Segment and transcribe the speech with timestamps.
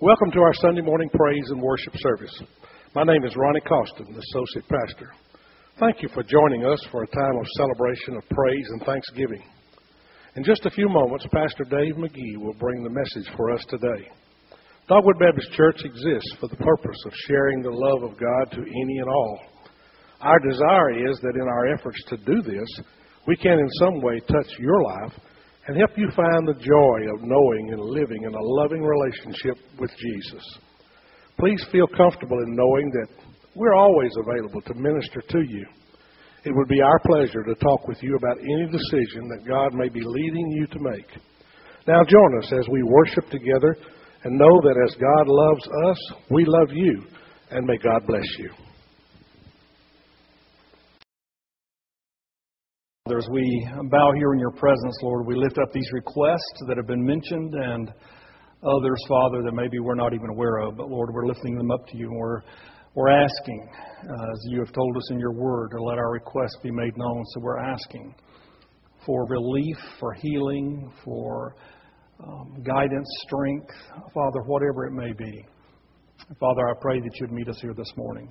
[0.00, 2.30] Welcome to our Sunday morning praise and worship service.
[2.94, 5.10] My name is Ronnie Costin, Associate Pastor.
[5.80, 9.42] Thank you for joining us for a time of celebration of praise and thanksgiving.
[10.36, 14.08] In just a few moments, Pastor Dave McGee will bring the message for us today.
[14.88, 18.98] Dogwood Baptist Church exists for the purpose of sharing the love of God to any
[18.98, 19.40] and all.
[20.20, 22.86] Our desire is that in our efforts to do this,
[23.26, 25.14] we can in some way touch your life
[25.68, 29.90] and help you find the joy of knowing and living in a loving relationship with
[29.98, 30.42] Jesus.
[31.38, 33.08] Please feel comfortable in knowing that
[33.54, 35.66] we're always available to minister to you.
[36.44, 39.90] It would be our pleasure to talk with you about any decision that God may
[39.90, 41.08] be leading you to make.
[41.86, 43.76] Now join us as we worship together
[44.24, 47.04] and know that as God loves us, we love you,
[47.50, 48.50] and may God bless you.
[53.16, 56.86] As we bow here in your presence, Lord, we lift up these requests that have
[56.86, 57.88] been mentioned and
[58.62, 60.76] others, Father, that maybe we're not even aware of.
[60.76, 62.42] But Lord, we're lifting them up to you and we're,
[62.94, 63.70] we're asking,
[64.10, 66.96] uh, as you have told us in your word, to let our requests be made
[66.98, 67.24] known.
[67.32, 68.14] So we're asking
[69.06, 71.56] for relief, for healing, for
[72.22, 73.72] um, guidance, strength,
[74.12, 75.46] Father, whatever it may be.
[76.38, 78.30] Father, I pray that you'd meet us here this morning.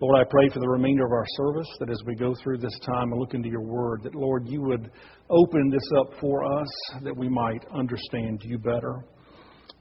[0.00, 2.78] Lord, I pray for the remainder of our service that as we go through this
[2.86, 4.92] time and look into your word, that, Lord, you would
[5.28, 6.68] open this up for us
[7.02, 9.04] that we might understand you better.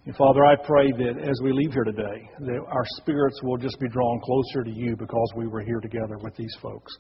[0.08, 3.80] And Father, I pray that as we leave here today, that our spirits will just
[3.80, 6.92] be drawn closer to you because we were here together with these folks.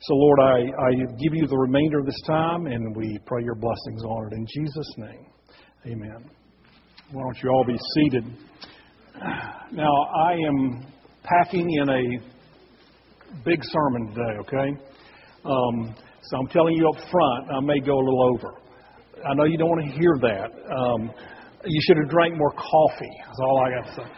[0.00, 3.56] So, Lord, I, I give you the remainder of this time and we pray your
[3.56, 4.36] blessings on it.
[4.36, 5.26] In Jesus' name,
[5.86, 6.30] amen.
[7.12, 8.24] Why don't you all be seated?
[9.72, 10.86] Now, I am
[11.24, 12.37] packing in a
[13.44, 14.68] big sermon today, okay?
[15.44, 18.54] Um, so I'm telling you up front, I may go a little over.
[19.24, 20.48] I know you don't want to hear that.
[20.70, 21.10] Um,
[21.64, 23.14] you should have drank more coffee.
[23.24, 24.08] That's all I got to say.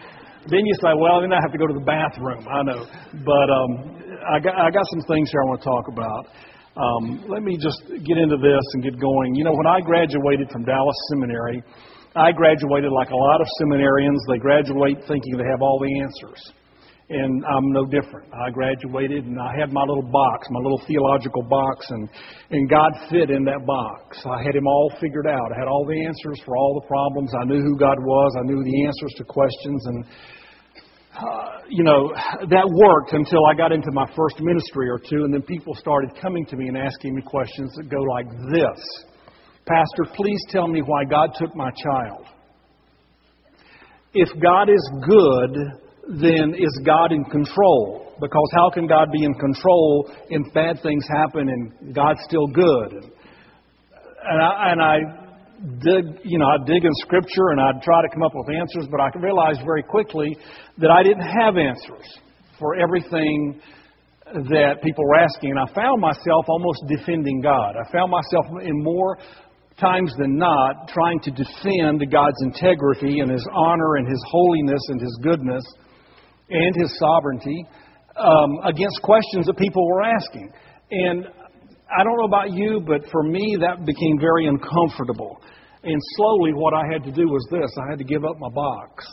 [0.48, 2.48] Then you say, well, then I have to go to the bathroom.
[2.48, 2.80] I know,
[3.24, 3.70] but um,
[4.24, 6.22] I got I got some things here I want to talk about.
[6.80, 9.34] Um, let me just get into this and get going.
[9.36, 11.60] You know, when I graduated from Dallas Seminary,
[12.16, 14.16] I graduated like a lot of seminarians.
[14.32, 16.40] They graduate thinking they have all the answers
[17.10, 18.30] and I'm no different.
[18.32, 22.08] I graduated and I had my little box, my little theological box, and,
[22.50, 24.22] and God fit in that box.
[24.24, 25.50] I had Him all figured out.
[25.50, 27.32] I had all the answers for all the problems.
[27.34, 28.36] I knew who God was.
[28.38, 29.86] I knew the answers to questions.
[29.86, 30.04] And,
[31.18, 32.14] uh, you know,
[32.48, 36.10] that worked until I got into my first ministry or two, and then people started
[36.22, 39.04] coming to me and asking me questions that go like this
[39.66, 42.26] Pastor, please tell me why God took my child.
[44.14, 48.14] If God is good, then is God in control?
[48.20, 53.10] Because how can God be in control if bad things happen and God's still good?
[54.22, 54.96] And I, and I
[55.80, 58.88] dig, you know, I dig in Scripture and I'd try to come up with answers,
[58.90, 60.36] but I realized very quickly
[60.78, 62.06] that I didn't have answers
[62.58, 63.60] for everything
[64.32, 65.50] that people were asking.
[65.50, 67.76] And I found myself almost defending God.
[67.76, 69.18] I found myself in more
[69.80, 75.00] times than not trying to defend God's integrity and His honor and His holiness and
[75.00, 75.64] His goodness
[76.50, 77.64] and his sovereignty
[78.16, 80.50] um, against questions that people were asking.
[80.90, 85.40] And I don't know about you, but for me, that became very uncomfortable.
[85.82, 88.50] And slowly, what I had to do was this I had to give up my
[88.54, 89.06] box.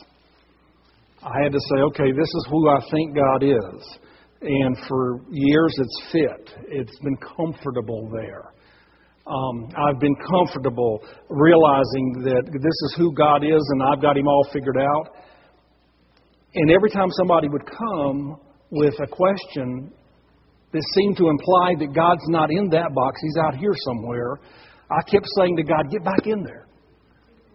[1.24, 3.98] I had to say, okay, this is who I think God is.
[4.42, 8.54] And for years, it's fit, it's been comfortable there.
[9.26, 14.28] Um, I've been comfortable realizing that this is who God is and I've got Him
[14.28, 15.16] all figured out.
[16.58, 18.42] And every time somebody would come
[18.72, 19.94] with a question
[20.74, 24.40] that seemed to imply that God's not in that box, He's out here somewhere,
[24.90, 26.66] I kept saying to God, Get back in there.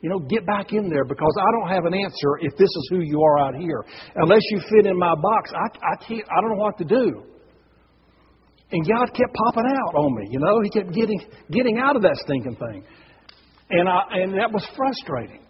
[0.03, 2.89] You know, get back in there because I don't have an answer if this is
[2.91, 3.83] who you are out here.
[4.15, 6.27] Unless you fit in my box, I, I can't.
[6.31, 7.23] I don't know what to do.
[8.71, 10.29] And God kept popping out on me.
[10.31, 11.21] You know, He kept getting
[11.51, 12.85] getting out of that stinking thing,
[13.71, 15.43] and I and that was frustrating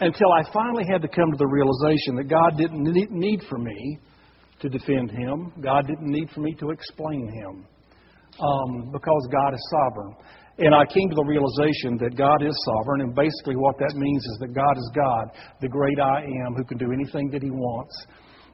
[0.00, 3.98] until I finally had to come to the realization that God didn't need for me
[4.60, 5.52] to defend him.
[5.62, 7.66] God didn't need for me to explain him
[8.40, 10.16] um, because God is sovereign.
[10.58, 14.24] And I came to the realization that God is sovereign, and basically what that means
[14.24, 15.24] is that God is God,
[15.60, 17.94] the great I am, who can do anything that He wants.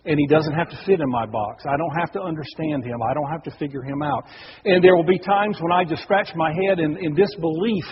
[0.04, 1.62] And He doesn't have to fit in my box.
[1.64, 2.98] I don't have to understand Him.
[3.08, 4.24] I don't have to figure Him out.
[4.64, 7.86] And there will be times when I just scratch my head in, in disbelief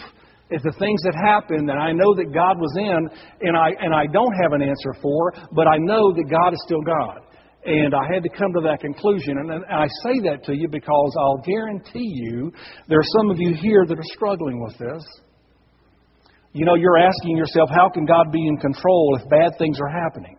[0.50, 3.08] is the things that happen that I know that God was in
[3.46, 6.60] and I, and I don't have an answer for, but I know that God is
[6.66, 7.22] still God.
[7.64, 9.36] And I had to come to that conclusion.
[9.38, 12.52] And, and I say that to you because I'll guarantee you
[12.88, 15.04] there are some of you here that are struggling with this.
[16.52, 19.88] You know, you're asking yourself, how can God be in control if bad things are
[19.88, 20.36] happening?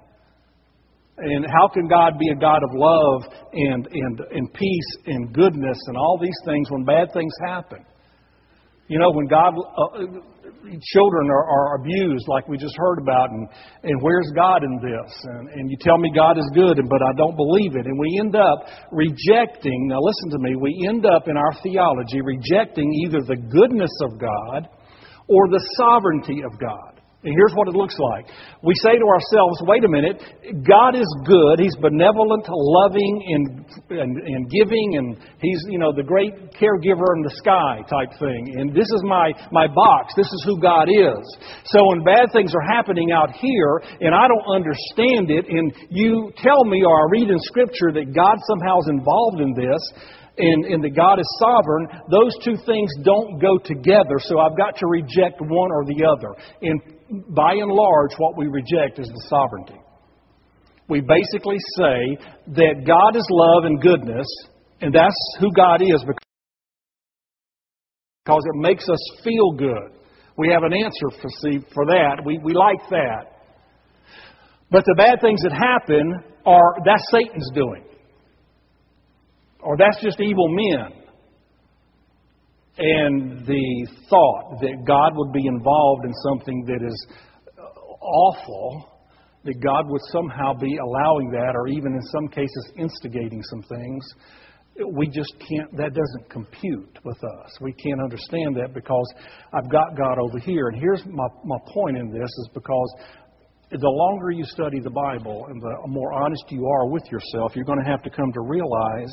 [1.18, 3.24] And how can God be a God of love
[3.54, 7.86] and, and, and peace and goodness and all these things when bad things happen?
[8.92, 10.04] You know, when God, uh,
[10.84, 13.48] children are, are abused, like we just heard about, and,
[13.84, 15.12] and where's God in this?
[15.24, 17.86] And, and you tell me God is good, but I don't believe it.
[17.86, 22.20] And we end up rejecting, now listen to me, we end up in our theology
[22.20, 24.68] rejecting either the goodness of God
[25.30, 27.01] or the sovereignty of God.
[27.24, 28.26] And here's what it looks like.
[28.66, 30.18] We say to ourselves, wait a minute,
[30.66, 31.62] God is good.
[31.62, 33.44] He's benevolent, loving, and,
[33.94, 38.58] and, and, giving, and He's, you know, the great caregiver in the sky type thing.
[38.58, 40.18] And this is my, my box.
[40.18, 41.22] This is who God is.
[41.70, 46.34] So when bad things are happening out here, and I don't understand it, and you
[46.42, 49.82] tell me or I read in Scripture that God somehow is involved in this,
[50.42, 54.18] and, and that God is sovereign, those two things don't go together.
[54.18, 56.34] So I've got to reject one or the other.
[56.62, 59.80] And by and large, what we reject is the sovereignty.
[60.88, 62.18] We basically say
[62.48, 64.28] that God is love and goodness,
[64.82, 66.04] and that's who God is
[68.26, 70.00] because it makes us feel good.
[70.38, 72.22] We have an answer for, see, for that.
[72.26, 73.26] We, we like that.
[74.70, 77.84] But the bad things that happen are that's Satan's doing.
[79.62, 81.01] Or that's just evil men.
[82.78, 87.08] And the thought that God would be involved in something that is
[87.58, 88.88] uh, awful,
[89.44, 94.06] that God would somehow be allowing that, or even in some cases instigating some things,
[94.94, 97.52] we just can't, that doesn't compute with us.
[97.60, 99.14] We can't understand that because
[99.54, 100.70] I've got God over here.
[100.70, 102.96] And here's my, my point in this is because
[103.80, 107.66] the longer you study the Bible and the more honest you are with yourself, you're
[107.66, 109.12] going to have to come to realize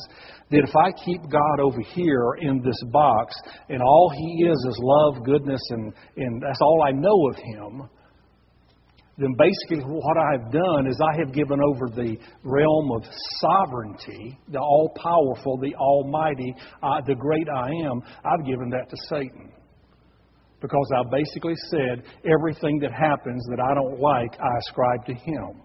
[0.51, 3.35] that if I keep God over here in this box
[3.69, 7.89] and all He is is love, goodness, and, and that's all I know of Him,
[9.17, 13.05] then basically what I've done is I have given over the realm of
[13.41, 18.97] sovereignty, the all powerful, the almighty, uh, the great I am, I've given that to
[19.09, 19.53] Satan
[20.61, 25.63] because I basically said everything that happens that I don't like, I ascribe to him.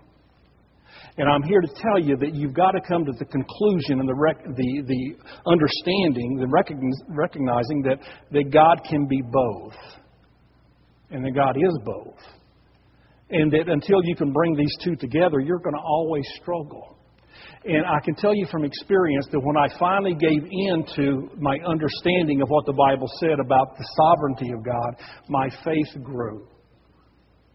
[1.18, 4.10] And I'm here to tell you that you've got to come to the conclusion and
[4.10, 6.48] the, rec- the, the understanding, the
[7.10, 8.00] recognizing that,
[8.31, 9.75] that God can be both.
[11.12, 12.18] And that God is both.
[13.30, 16.98] And that until you can bring these two together, you're going to always struggle.
[17.65, 21.57] And I can tell you from experience that when I finally gave in to my
[21.65, 24.95] understanding of what the Bible said about the sovereignty of God,
[25.30, 26.47] my faith grew.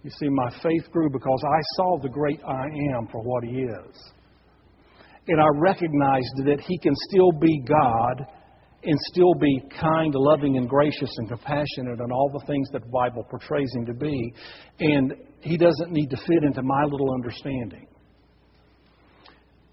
[0.02, 2.64] You see, my faith grew because I saw the great I
[2.96, 4.12] am for what He is.
[5.26, 8.26] And I recognized that He can still be God
[8.84, 12.88] and still be kind, loving, and gracious and compassionate and all the things that the
[12.88, 14.32] Bible portrays Him to be.
[14.78, 17.87] And He doesn't need to fit into my little understanding.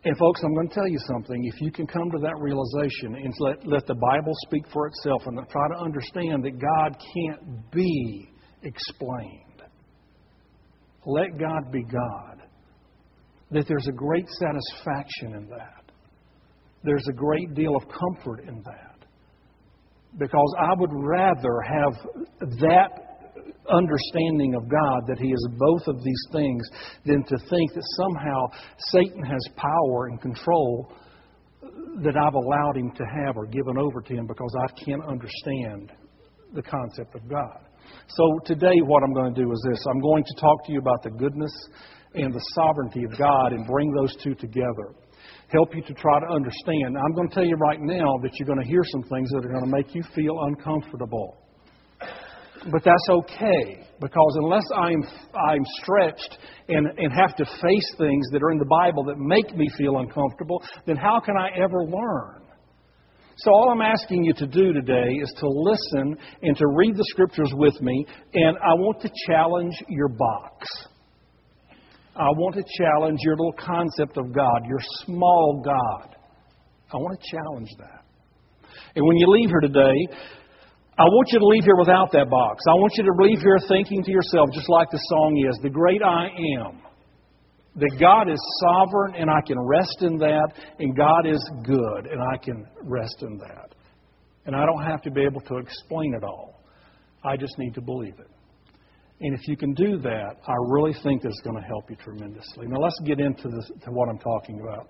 [0.06, 1.44] And, folks, I'm going to tell you something.
[1.46, 5.24] If you can come to that realization and let, let the Bible speak for itself
[5.26, 8.30] and try to understand that God can't be
[8.62, 9.64] explained,
[11.08, 12.44] let God be God.
[13.50, 15.92] That there's a great satisfaction in that.
[16.84, 19.06] There's a great deal of comfort in that.
[20.20, 21.94] Because I would rather have
[22.60, 23.05] that
[23.70, 26.68] understanding of God that He is both of these things
[27.06, 28.48] than to think that somehow
[28.92, 30.92] Satan has power and control
[32.04, 35.92] that I've allowed him to have or given over to him because I can't understand
[36.54, 37.60] the concept of God.
[38.08, 40.80] So today, what I'm going to do is this I'm going to talk to you
[40.80, 41.52] about the goodness
[42.14, 44.96] and the sovereignty of God and bring those two together.
[45.50, 46.98] Help you to try to understand.
[46.98, 49.46] I'm going to tell you right now that you're going to hear some things that
[49.46, 51.45] are going to make you feel uncomfortable.
[52.72, 55.04] But that's okay because unless I'm,
[55.36, 59.56] I'm stretched and, and have to face things that are in the Bible that make
[59.56, 62.42] me feel uncomfortable, then how can I ever learn?
[63.38, 67.04] So, all I'm asking you to do today is to listen and to read the
[67.10, 70.66] scriptures with me, and I want to challenge your box.
[72.16, 76.16] I want to challenge your little concept of God, your small God.
[76.94, 78.06] I want to challenge that.
[78.96, 80.16] And when you leave here today,
[80.98, 82.64] I want you to leave here without that box.
[82.70, 85.70] I want you to leave here thinking to yourself, just like the song is, the
[85.70, 86.28] great I
[86.62, 86.82] am.
[87.76, 92.22] That God is sovereign and I can rest in that, and God is good and
[92.22, 93.76] I can rest in that.
[94.46, 96.64] And I don't have to be able to explain it all.
[97.26, 98.32] I just need to believe it.
[99.20, 102.68] And if you can do that, I really think that's going to help you tremendously.
[102.68, 104.88] Now let's get into this, to what I'm talking about.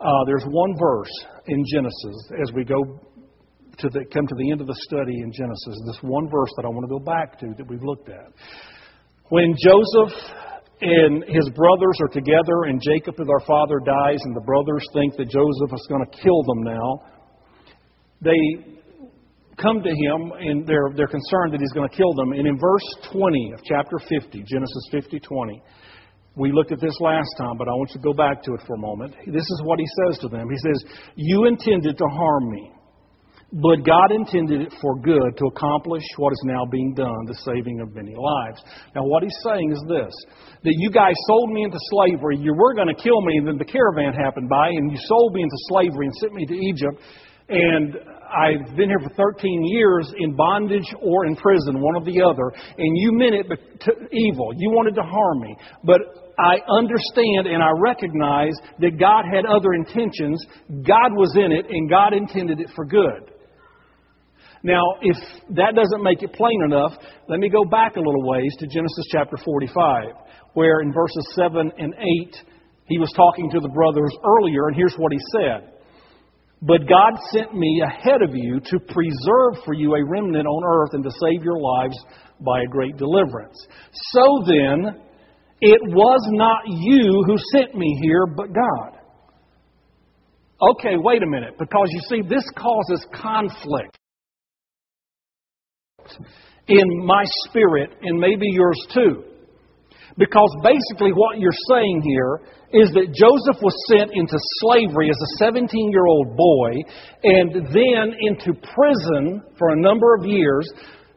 [0.00, 3.00] Uh, there's one verse in Genesis as we go
[3.78, 6.64] to the, come to the end of the study in Genesis, this one verse that
[6.64, 8.32] I want to go back to that we've looked at.
[9.28, 10.14] When Joseph
[10.80, 15.28] and his brothers are together, and Jacob, our father, dies, and the brothers think that
[15.28, 16.88] Joseph is going to kill them now,
[18.20, 18.76] they
[19.60, 22.32] come to him and they're, they're concerned that he's going to kill them.
[22.32, 25.62] And in verse 20 of chapter 50, Genesis 50 20,
[26.36, 28.60] we looked at this last time, but I want you to go back to it
[28.66, 29.14] for a moment.
[29.26, 30.48] This is what he says to them.
[30.50, 30.84] He says,
[31.16, 32.72] You intended to harm me,
[33.52, 37.80] but God intended it for good to accomplish what is now being done, the saving
[37.80, 38.60] of many lives.
[38.94, 40.12] Now, what he's saying is this
[40.64, 43.56] that you guys sold me into slavery, you were going to kill me, and then
[43.56, 47.00] the caravan happened by, and you sold me into slavery and sent me to Egypt.
[47.48, 47.94] And
[48.26, 52.50] I've been here for 13 years in bondage or in prison, one or the other,
[52.76, 54.50] and you meant it to evil.
[54.56, 55.56] You wanted to harm me.
[55.84, 56.00] But
[56.38, 60.44] I understand and I recognize that God had other intentions.
[60.68, 63.35] God was in it, and God intended it for good.
[64.62, 65.16] Now, if
[65.50, 66.92] that doesn't make it plain enough,
[67.28, 70.04] let me go back a little ways to Genesis chapter 45,
[70.54, 71.94] where in verses 7 and
[72.28, 72.36] 8,
[72.86, 75.72] he was talking to the brothers earlier, and here's what he said.
[76.62, 80.94] But God sent me ahead of you to preserve for you a remnant on earth
[80.94, 81.96] and to save your lives
[82.40, 83.66] by a great deliverance.
[83.92, 85.00] So then,
[85.60, 88.98] it was not you who sent me here, but God.
[90.72, 93.98] Okay, wait a minute, because you see, this causes conflict
[96.68, 99.24] in my spirit and maybe yours too.
[100.18, 102.40] Because basically, what you're saying here
[102.72, 106.70] is that Joseph was sent into slavery as a 17 year old boy
[107.22, 110.66] and then into prison for a number of years.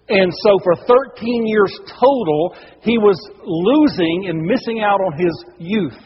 [0.10, 3.15] And so, for 13 years total, he was
[3.46, 6.00] losing and missing out on his youth.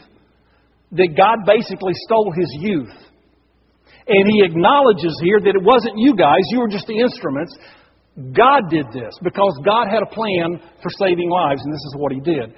[0.92, 2.94] That God basically stole his youth.
[4.06, 7.58] And he acknowledges here that it wasn't you guys, you were just the instruments.
[8.16, 12.12] God did this because God had a plan for saving lives, and this is what
[12.12, 12.54] He did.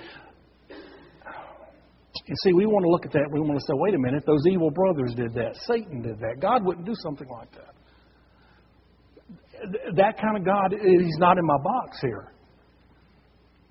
[2.28, 3.30] And see, we want to look at that.
[3.32, 5.56] We want to say, wait a minute, those evil brothers did that.
[5.68, 6.40] Satan did that.
[6.42, 7.76] God wouldn't do something like that.
[9.96, 12.34] That kind of God, He's not in my box here.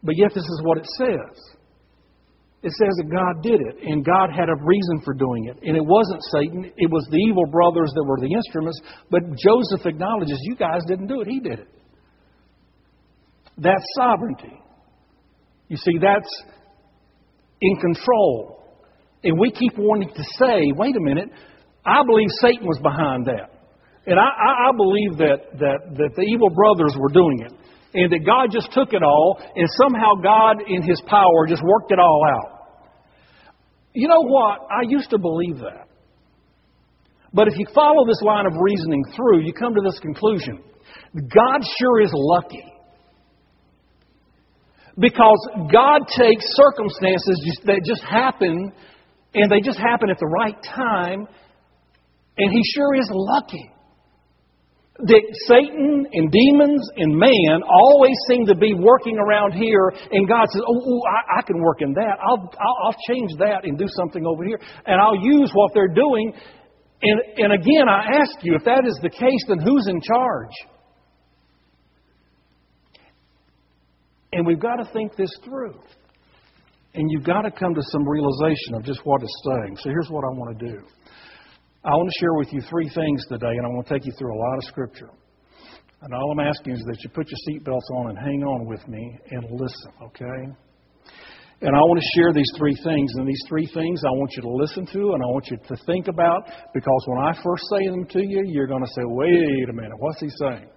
[0.02, 1.56] But yet, this is what it says.
[2.64, 5.58] It says that God did it, and God had a reason for doing it.
[5.68, 8.80] And it wasn't Satan, it was the evil brothers that were the instruments.
[9.10, 11.68] But Joseph acknowledges, you guys didn't do it, he did it.
[13.58, 14.60] That's sovereignty.
[15.68, 16.42] You see, that's
[17.60, 18.62] in control.
[19.22, 21.30] And we keep wanting to say, wait a minute,
[21.86, 23.50] I believe Satan was behind that.
[24.06, 27.52] And I, I, believe that, that, that the evil brothers were doing it.
[27.94, 31.92] And that God just took it all, and somehow God, in His power, just worked
[31.92, 32.54] it all out.
[33.94, 34.60] You know what?
[34.68, 35.86] I used to believe that.
[37.32, 40.62] But if you follow this line of reasoning through, you come to this conclusion
[41.14, 42.73] God sure is lucky
[44.98, 48.72] because God takes circumstances that just happen,
[49.34, 51.26] and they just happen at the right time,
[52.38, 53.70] and He sure is lucky.
[54.96, 60.46] That Satan and demons and man always seem to be working around here, and God
[60.52, 62.14] says, Oh, oh I, I, can work in that.
[62.22, 65.92] I'll, I'll, I'll change that and do something over here, and I'll use what they're
[65.92, 66.32] doing.
[67.02, 70.54] And, and again, I ask you, if that is the case, then who's in charge?
[74.34, 75.78] And we've got to think this through.
[76.94, 79.76] And you've got to come to some realization of just what it's saying.
[79.78, 80.78] So here's what I want to do
[81.84, 84.12] I want to share with you three things today, and I want to take you
[84.18, 85.10] through a lot of Scripture.
[86.02, 88.86] And all I'm asking is that you put your seatbelts on and hang on with
[88.88, 90.52] me and listen, okay?
[91.60, 93.12] And I want to share these three things.
[93.14, 95.76] And these three things I want you to listen to and I want you to
[95.86, 99.68] think about because when I first say them to you, you're going to say, wait
[99.70, 100.68] a minute, what's he saying?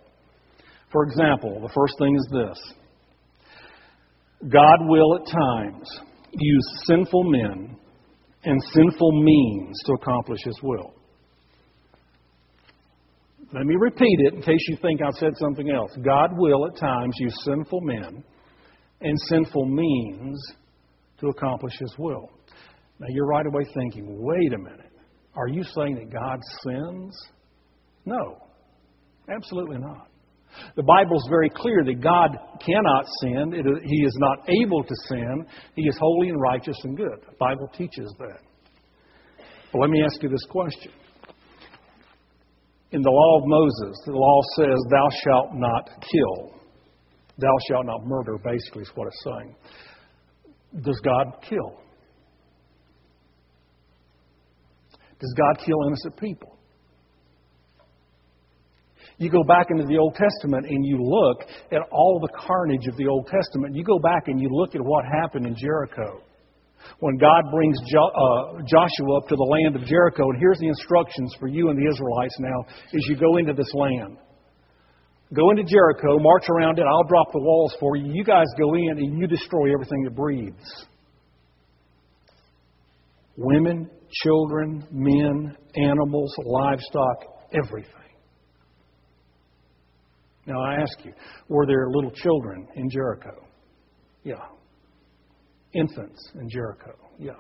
[0.91, 2.73] For example, the first thing is this
[4.41, 5.99] God will at times
[6.31, 7.77] use sinful men
[8.43, 10.93] and sinful means to accomplish His will.
[13.53, 15.91] Let me repeat it in case you think I've said something else.
[16.03, 18.23] God will at times use sinful men
[19.01, 20.39] and sinful means
[21.19, 22.29] to accomplish His will.
[22.99, 24.91] Now you're right away thinking, wait a minute.
[25.35, 27.17] Are you saying that God sins?
[28.05, 28.37] No,
[29.33, 30.09] absolutely not.
[30.75, 33.81] The Bible is very clear that God cannot sin.
[33.83, 35.45] he is not able to sin.
[35.75, 37.19] He is holy and righteous and good.
[37.29, 38.39] The Bible teaches that.
[39.71, 40.91] But let me ask you this question.
[42.91, 46.53] In the law of Moses, the law says, Thou shalt not kill.
[47.37, 49.55] Thou shalt not murder, basically, is what it's saying.
[50.81, 51.79] Does God kill?
[55.19, 56.56] Does God kill innocent people?
[59.17, 62.95] You go back into the Old Testament and you look at all the carnage of
[62.97, 63.75] the Old Testament.
[63.75, 66.21] You go back and you look at what happened in Jericho.
[66.99, 70.67] When God brings jo- uh, Joshua up to the land of Jericho, and here's the
[70.67, 74.17] instructions for you and the Israelites now as you go into this land.
[75.33, 78.13] Go into Jericho, march around it, I'll drop the walls for you.
[78.13, 80.85] You guys go in and you destroy everything that breathes
[83.35, 83.89] women,
[84.23, 88.06] children, men, animals, livestock, everything.
[90.47, 91.13] Now I ask you,
[91.49, 93.45] were there little children in Jericho?
[94.23, 94.45] Yeah.
[95.73, 96.93] Infants in Jericho?
[97.19, 97.33] Yeah.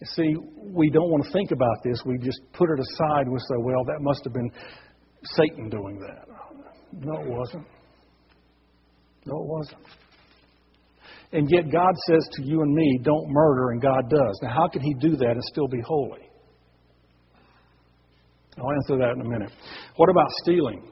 [0.00, 2.00] You see, we don't want to think about this.
[2.06, 4.50] We just put it aside we say, well, that must have been
[5.24, 6.28] Satan doing that.
[6.92, 7.66] No, it wasn't.
[9.26, 9.82] No, it wasn't.
[11.32, 14.38] And yet God says to you and me, don't murder, and God does.
[14.42, 16.27] Now, how can He do that and still be holy?
[18.60, 19.50] I'll answer that in a minute.
[19.96, 20.90] What about stealing?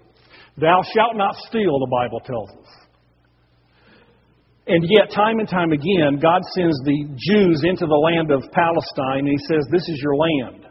[0.58, 2.86] Thou shalt not steal, the Bible tells us.
[4.66, 9.26] And yet, time and time again, God sends the Jews into the land of Palestine,
[9.26, 10.66] and He says, This is your land.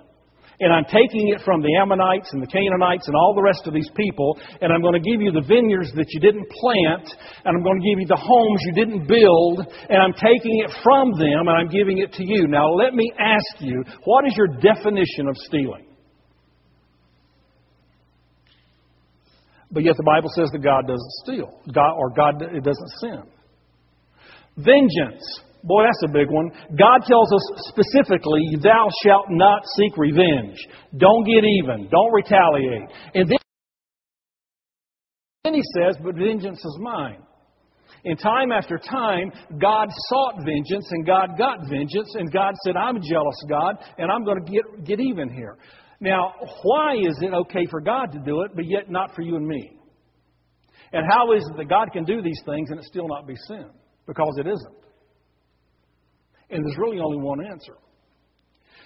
[0.59, 3.73] And I'm taking it from the Ammonites and the Canaanites and all the rest of
[3.73, 7.07] these people, and I'm going to give you the vineyards that you didn't plant,
[7.43, 10.71] and I'm going to give you the homes you didn't build, and I'm taking it
[10.81, 12.47] from them and I'm giving it to you.
[12.47, 15.84] Now, let me ask you, what is your definition of stealing?
[19.75, 23.23] But yet the Bible says that God doesn't steal, God, or God it doesn't sin.
[24.55, 25.21] Vengeance.
[25.65, 26.49] Boy, that's a big one.
[26.79, 30.55] God tells us specifically, thou shalt not seek revenge.
[30.95, 31.89] Don't get even.
[31.91, 32.87] Don't retaliate.
[33.15, 33.37] And then,
[35.43, 37.21] then he says, but vengeance is mine.
[38.05, 42.95] And time after time, God sought vengeance and God got vengeance, and God said, I'm
[42.95, 45.57] a jealous God, and I'm going to get, get even here.
[45.99, 46.33] Now,
[46.63, 49.47] why is it okay for God to do it, but yet not for you and
[49.47, 49.71] me?
[50.91, 53.35] And how is it that God can do these things and it still not be
[53.47, 53.69] sin?
[54.05, 54.85] Because it isn't.
[56.49, 57.75] And there's really only one answer.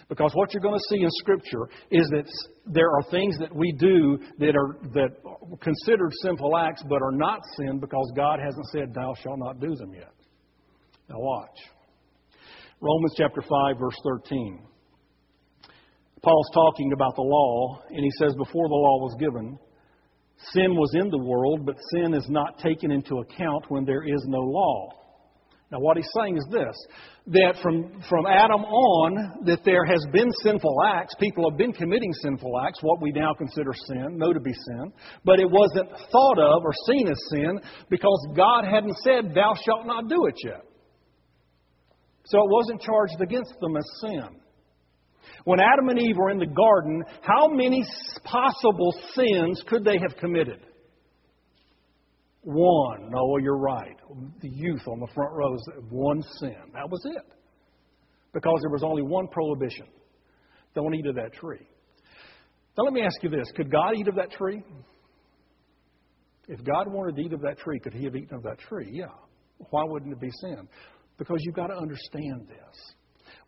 [0.07, 2.25] Because what you're going to see in Scripture is that
[2.65, 7.11] there are things that we do that are that are considered sinful acts, but are
[7.11, 10.13] not sin because God hasn't said, "Thou shalt not do them yet."
[11.09, 11.59] Now watch.
[12.81, 14.65] Romans chapter five, verse thirteen.
[16.21, 19.57] Paul's talking about the law, and he says, "Before the law was given,
[20.53, 24.25] sin was in the world, but sin is not taken into account when there is
[24.27, 24.89] no law."
[25.71, 26.75] Now, what he's saying is this
[27.27, 31.13] that from, from Adam on, that there has been sinful acts.
[31.19, 34.91] People have been committing sinful acts, what we now consider sin, know to be sin.
[35.23, 39.85] But it wasn't thought of or seen as sin because God hadn't said, Thou shalt
[39.85, 40.65] not do it yet.
[42.25, 44.41] So it wasn't charged against them as sin.
[45.45, 47.83] When Adam and Eve were in the garden, how many
[48.23, 50.59] possible sins could they have committed?
[52.41, 53.09] One.
[53.09, 53.95] No, you're right.
[54.41, 56.55] The youth on the front row is one sin.
[56.73, 57.25] That was it.
[58.33, 59.87] Because there was only one prohibition
[60.75, 61.67] don't eat of that tree.
[62.77, 64.63] Now, let me ask you this could God eat of that tree?
[66.47, 68.89] If God wanted to eat of that tree, could He have eaten of that tree?
[68.91, 69.05] Yeah.
[69.69, 70.67] Why wouldn't it be sin?
[71.17, 72.93] Because you've got to understand this.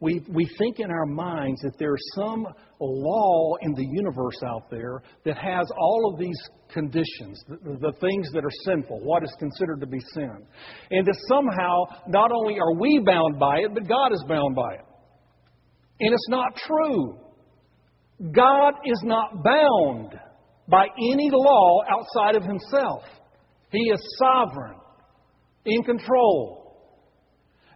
[0.02, 2.48] We, we think in our minds that there's some
[2.80, 6.38] law in the universe out there that has all of these
[6.74, 10.44] conditions, the, the things that are sinful, what is considered to be sin.
[10.90, 14.74] And that somehow not only are we bound by it, but God is bound by
[14.74, 14.86] it.
[16.00, 17.20] And it's not true.
[18.34, 20.20] God is not bound
[20.68, 23.04] by any law outside of Himself.
[23.72, 24.78] He is sovereign,
[25.66, 26.61] in control.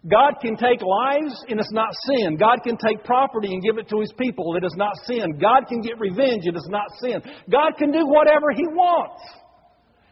[0.08, 2.38] God can take lives and it's not sin.
[2.38, 4.56] God can take property and give it to his people.
[4.56, 5.40] It is not sin.
[5.42, 6.44] God can get revenge.
[6.46, 7.22] It is not sin.
[7.52, 9.24] God can do whatever he wants.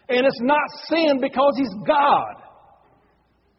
[0.10, 2.34] And it's not sin because he's God.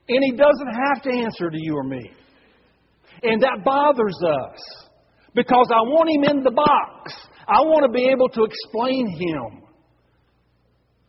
[0.08, 2.10] And he doesn't have to answer to you or me.
[3.22, 4.88] And that bothers us
[5.34, 7.12] because I want him in the box.
[7.46, 9.62] I want to be able to explain him.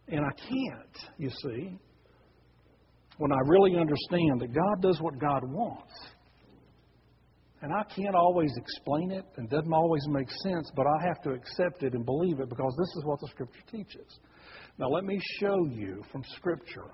[0.07, 1.79] And I can't, you see
[3.17, 5.93] when I really understand that God does what God wants.
[7.61, 11.31] And I can't always explain it and doesn't always make sense, but I have to
[11.31, 14.19] accept it and believe it because this is what the Scripture teaches.
[14.77, 16.91] Now, let me show you from Scripture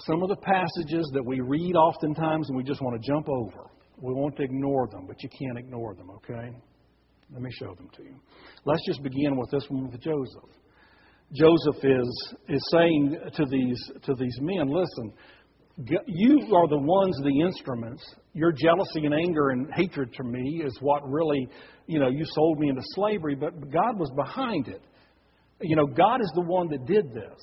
[0.00, 3.70] some of the passages that we read oftentimes and we just want to jump over.
[4.00, 6.54] We want to ignore them, but you can't ignore them, okay?
[7.32, 8.14] Let me show them to you.
[8.64, 10.50] Let's just begin with this one with Joseph.
[11.32, 15.12] Joseph is, is saying to these, to these men, listen,
[16.06, 18.02] You are the ones, the instruments.
[18.32, 21.48] Your jealousy and anger and hatred to me is what really,
[21.86, 24.82] you know, you sold me into slavery, but God was behind it.
[25.60, 27.38] You know, God is the one that did this.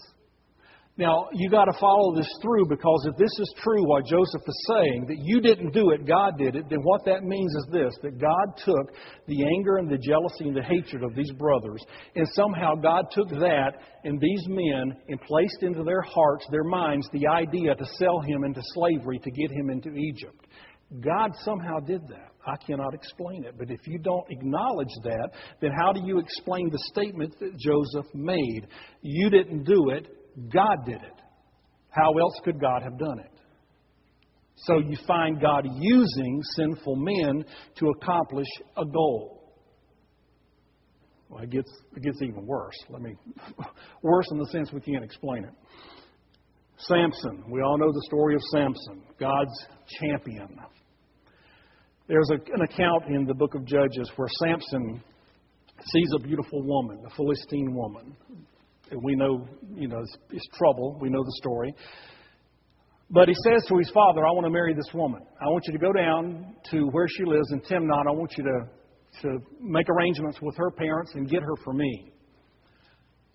[0.95, 4.65] Now, you got to follow this through because if this is true, what Joseph is
[4.67, 7.95] saying, that you didn't do it, God did it, then what that means is this
[8.03, 8.93] that God took
[9.25, 11.83] the anger and the jealousy and the hatred of these brothers,
[12.15, 13.71] and somehow God took that
[14.03, 18.43] and these men and placed into their hearts, their minds, the idea to sell him
[18.43, 20.45] into slavery to get him into Egypt.
[21.01, 22.33] God somehow did that.
[22.45, 23.55] I cannot explain it.
[23.57, 25.29] But if you don't acknowledge that,
[25.59, 28.67] then how do you explain the statement that Joseph made?
[29.01, 30.07] You didn't do it,
[30.53, 31.21] God did it.
[31.89, 33.31] How else could God have done it?
[34.55, 37.45] So you find God using sinful men
[37.77, 39.53] to accomplish a goal.
[41.29, 42.75] Well, it gets, it gets even worse.
[42.89, 43.15] Let me,
[44.03, 45.53] worse in the sense we can't explain it.
[46.77, 47.43] Samson.
[47.49, 49.65] We all know the story of Samson, God's
[49.99, 50.59] champion.
[52.07, 55.01] There's a, an account in the book of Judges where Samson
[55.79, 58.15] sees a beautiful woman, a Philistine woman,
[59.01, 60.97] we know, you know, it's, it's trouble.
[61.01, 61.73] We know the story.
[63.09, 65.21] But he says to his father, I want to marry this woman.
[65.39, 68.07] I want you to go down to where she lives in Timnah.
[68.07, 72.11] I want you to, to make arrangements with her parents and get her for me.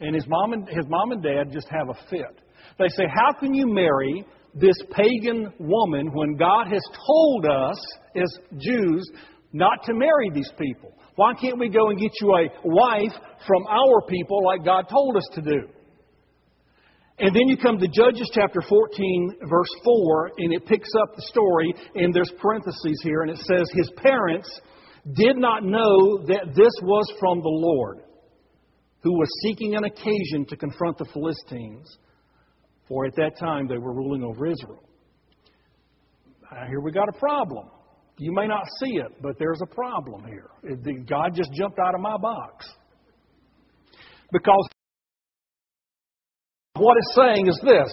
[0.01, 2.41] And his mom and his mom and dad just have a fit.
[2.79, 7.77] They say, How can you marry this pagan woman when God has told us
[8.17, 9.11] as Jews
[9.53, 10.93] not to marry these people?
[11.17, 13.13] Why can't we go and get you a wife
[13.47, 15.69] from our people like God told us to do?
[17.21, 21.23] And then you come to Judges chapter 14, verse 4, and it picks up the
[21.23, 24.61] story, and there's parentheses here, and it says, His parents
[25.15, 28.03] did not know that this was from the Lord,
[29.03, 31.99] who was seeking an occasion to confront the Philistines,
[32.87, 34.83] for at that time they were ruling over Israel.
[36.51, 37.69] Uh, here we got a problem.
[38.19, 40.51] You may not see it, but there's a problem here.
[41.09, 42.67] God just jumped out of my box.
[44.33, 44.69] Because
[46.75, 47.89] what it's saying is this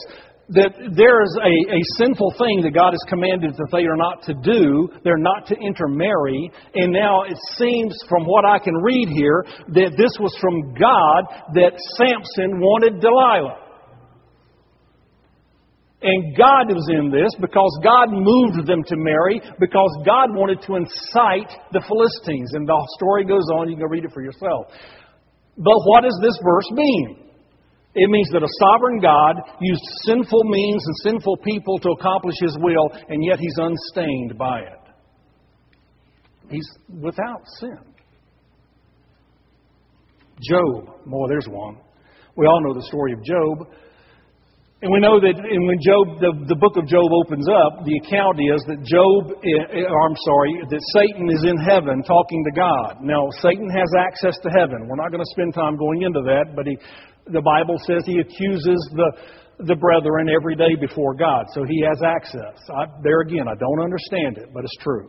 [0.50, 4.22] that there is a, a sinful thing that God has commanded that they are not
[4.30, 4.90] to do.
[5.04, 6.52] They're not to intermarry.
[6.76, 11.50] And now it seems, from what I can read here, that this was from God
[11.58, 13.65] that Samson wanted Delilah.
[16.06, 20.78] And God was in this because God moved them to marry, because God wanted to
[20.78, 22.54] incite the Philistines.
[22.54, 24.70] And the story goes on, you can read it for yourself.
[25.58, 27.26] But what does this verse mean?
[27.96, 32.56] It means that a sovereign God used sinful means and sinful people to accomplish His
[32.62, 34.84] will, and yet He's unstained by it.
[36.52, 36.70] He's
[37.02, 37.80] without sin.
[40.40, 41.78] Job, boy, there's one.
[42.36, 43.74] We all know the story of Job.
[44.84, 47.96] And we know that and when Job, the, the book of Job opens up, the
[48.04, 52.54] account is that Job, eh, eh, I'm sorry, that Satan is in heaven talking to
[52.60, 53.00] God.
[53.00, 54.84] Now, Satan has access to heaven.
[54.92, 56.76] We're not going to spend time going into that, but he,
[57.32, 59.10] the Bible says he accuses the,
[59.64, 61.48] the brethren every day before God.
[61.56, 62.60] So he has access.
[62.68, 65.08] I, there again, I don't understand it, but it's true.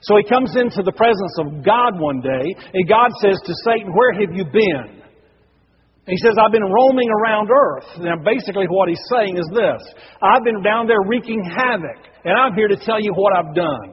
[0.00, 3.92] So he comes into the presence of God one day, and God says to Satan,
[3.92, 5.04] Where have you been?
[6.08, 7.84] He says, I've been roaming around earth.
[8.00, 12.54] Now, basically, what he's saying is this I've been down there wreaking havoc, and I'm
[12.54, 13.92] here to tell you what I've done.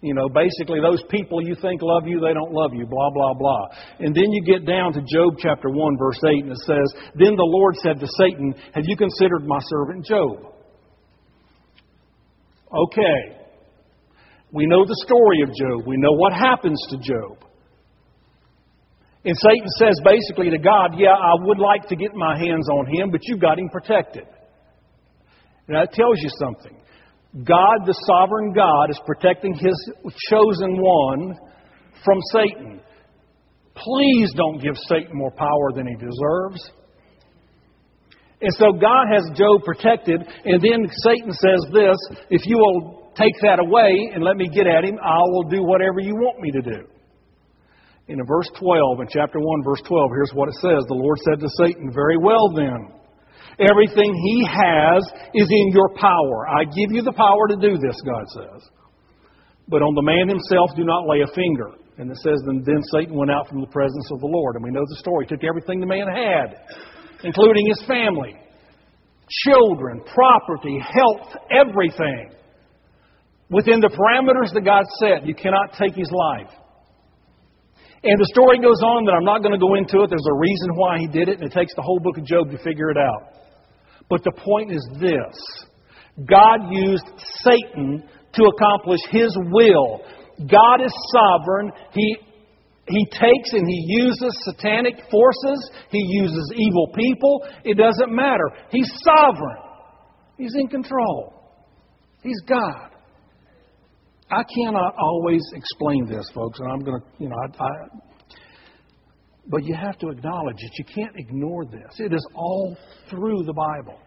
[0.00, 3.34] You know, basically, those people you think love you, they don't love you, blah, blah,
[3.34, 3.66] blah.
[3.98, 7.36] And then you get down to Job chapter 1, verse 8, and it says, Then
[7.36, 10.54] the Lord said to Satan, Have you considered my servant Job?
[12.72, 13.36] Okay.
[14.52, 15.86] We know the story of Job.
[15.86, 17.49] We know what happens to Job.
[19.24, 22.86] And Satan says basically to God, Yeah, I would like to get my hands on
[22.86, 24.24] him, but you've got him protected.
[25.68, 26.76] And that tells you something.
[27.44, 29.92] God, the sovereign God, is protecting his
[30.30, 31.36] chosen one
[32.04, 32.80] from Satan.
[33.76, 36.72] Please don't give Satan more power than he deserves.
[38.42, 41.96] And so God has Job protected, and then Satan says this
[42.30, 45.62] if you will take that away and let me get at him, I will do
[45.62, 46.89] whatever you want me to do
[48.10, 50.82] in verse 12, in chapter 1, verse 12, here's what it says.
[50.90, 52.90] The Lord said to Satan, Very well then.
[53.60, 55.02] Everything he has
[55.34, 56.48] is in your power.
[56.48, 58.62] I give you the power to do this, God says.
[59.68, 61.76] But on the man himself, do not lay a finger.
[61.98, 64.56] And it says, then, then Satan went out from the presence of the Lord.
[64.56, 65.26] And we know the story.
[65.28, 66.56] He took everything the man had,
[67.22, 68.34] including his family,
[69.44, 72.32] children, property, health, everything.
[73.50, 76.59] Within the parameters that God set, you cannot take his life.
[78.02, 80.08] And the story goes on that I'm not going to go into it.
[80.08, 82.50] There's a reason why he did it, and it takes the whole book of Job
[82.50, 83.36] to figure it out.
[84.08, 85.36] But the point is this
[86.28, 87.06] God used
[87.44, 90.00] Satan to accomplish his will.
[90.48, 91.72] God is sovereign.
[91.92, 92.16] He
[92.88, 95.70] he takes and he uses satanic forces.
[95.90, 97.46] He uses evil people.
[97.64, 98.50] It doesn't matter.
[98.72, 99.62] He's sovereign.
[100.36, 101.34] He's in control.
[102.22, 102.89] He's God.
[104.30, 107.70] I cannot always explain this, folks, and I'm going to, you know, I, I,
[109.46, 110.70] but you have to acknowledge it.
[110.78, 111.98] You can't ignore this.
[111.98, 112.76] It is all
[113.08, 113.98] through the Bible.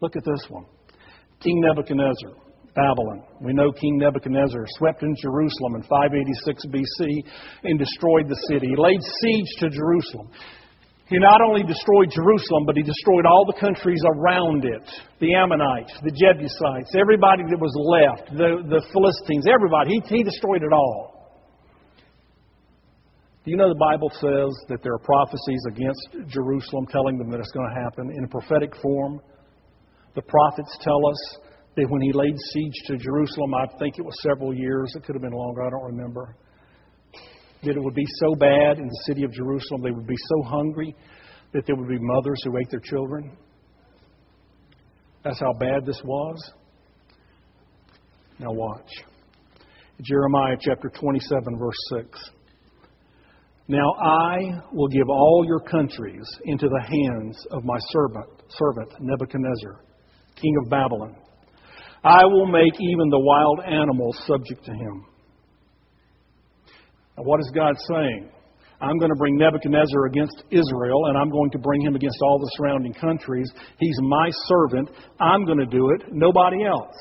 [0.00, 0.64] Look at this one
[1.40, 2.32] King Nebuchadnezzar,
[2.74, 3.22] Babylon.
[3.40, 7.24] We know King Nebuchadnezzar swept in Jerusalem in 586 BC
[7.64, 8.68] and destroyed the city.
[8.68, 10.30] He laid siege to Jerusalem.
[11.08, 14.84] He not only destroyed Jerusalem, but he destroyed all the countries around it
[15.20, 19.96] the Ammonites, the Jebusites, everybody that was left, the, the Philistines, everybody.
[19.96, 21.16] He, he destroyed it all.
[23.44, 27.40] Do you know the Bible says that there are prophecies against Jerusalem telling them that
[27.40, 29.22] it's going to happen in a prophetic form?
[30.14, 31.38] The prophets tell us
[31.76, 35.14] that when he laid siege to Jerusalem, I think it was several years, it could
[35.14, 36.36] have been longer, I don't remember,
[37.62, 40.42] that it would be so bad in the city of Jerusalem, they would be so
[40.42, 40.94] hungry
[41.52, 43.36] that there would be mothers who ate their children.
[45.24, 46.52] That's how bad this was.
[48.38, 48.90] Now watch.
[50.00, 51.74] Jeremiah chapter 27, verse
[52.06, 52.30] 6.
[53.66, 59.80] Now I will give all your countries into the hands of my servant, servant Nebuchadnezzar,
[60.36, 61.16] king of Babylon.
[62.04, 65.04] I will make even the wild animals subject to him.
[67.18, 68.30] Now, what is God saying?
[68.80, 72.38] I'm going to bring Nebuchadnezzar against Israel, and I'm going to bring him against all
[72.38, 73.50] the surrounding countries.
[73.80, 74.88] He's my servant.
[75.18, 76.94] I'm going to do it, nobody else.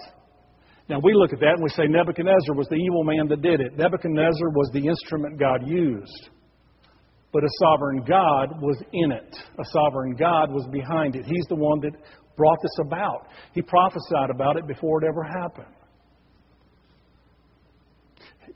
[0.89, 3.61] Now, we look at that and we say Nebuchadnezzar was the evil man that did
[3.61, 3.77] it.
[3.77, 6.29] Nebuchadnezzar was the instrument God used.
[7.31, 9.35] But a sovereign God was in it.
[9.59, 11.25] A sovereign God was behind it.
[11.25, 11.91] He's the one that
[12.35, 13.27] brought this about.
[13.53, 15.76] He prophesied about it before it ever happened.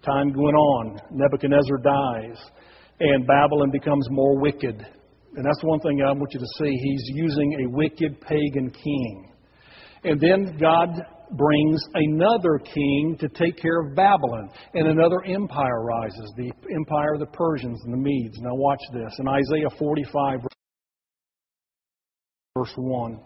[0.04, 1.00] Time went on.
[1.12, 2.38] Nebuchadnezzar dies,
[3.00, 4.86] and Babylon becomes more wicked.
[5.36, 6.72] And that's one thing I want you to see.
[6.72, 9.32] He's using a wicked pagan king.
[10.04, 10.90] And then God
[11.38, 17.20] brings another king to take care of Babylon, and another empire rises the empire of
[17.20, 18.40] the Persians and the Medes.
[18.42, 19.14] Now, watch this.
[19.20, 20.40] In Isaiah 45,
[22.58, 23.20] verse 1.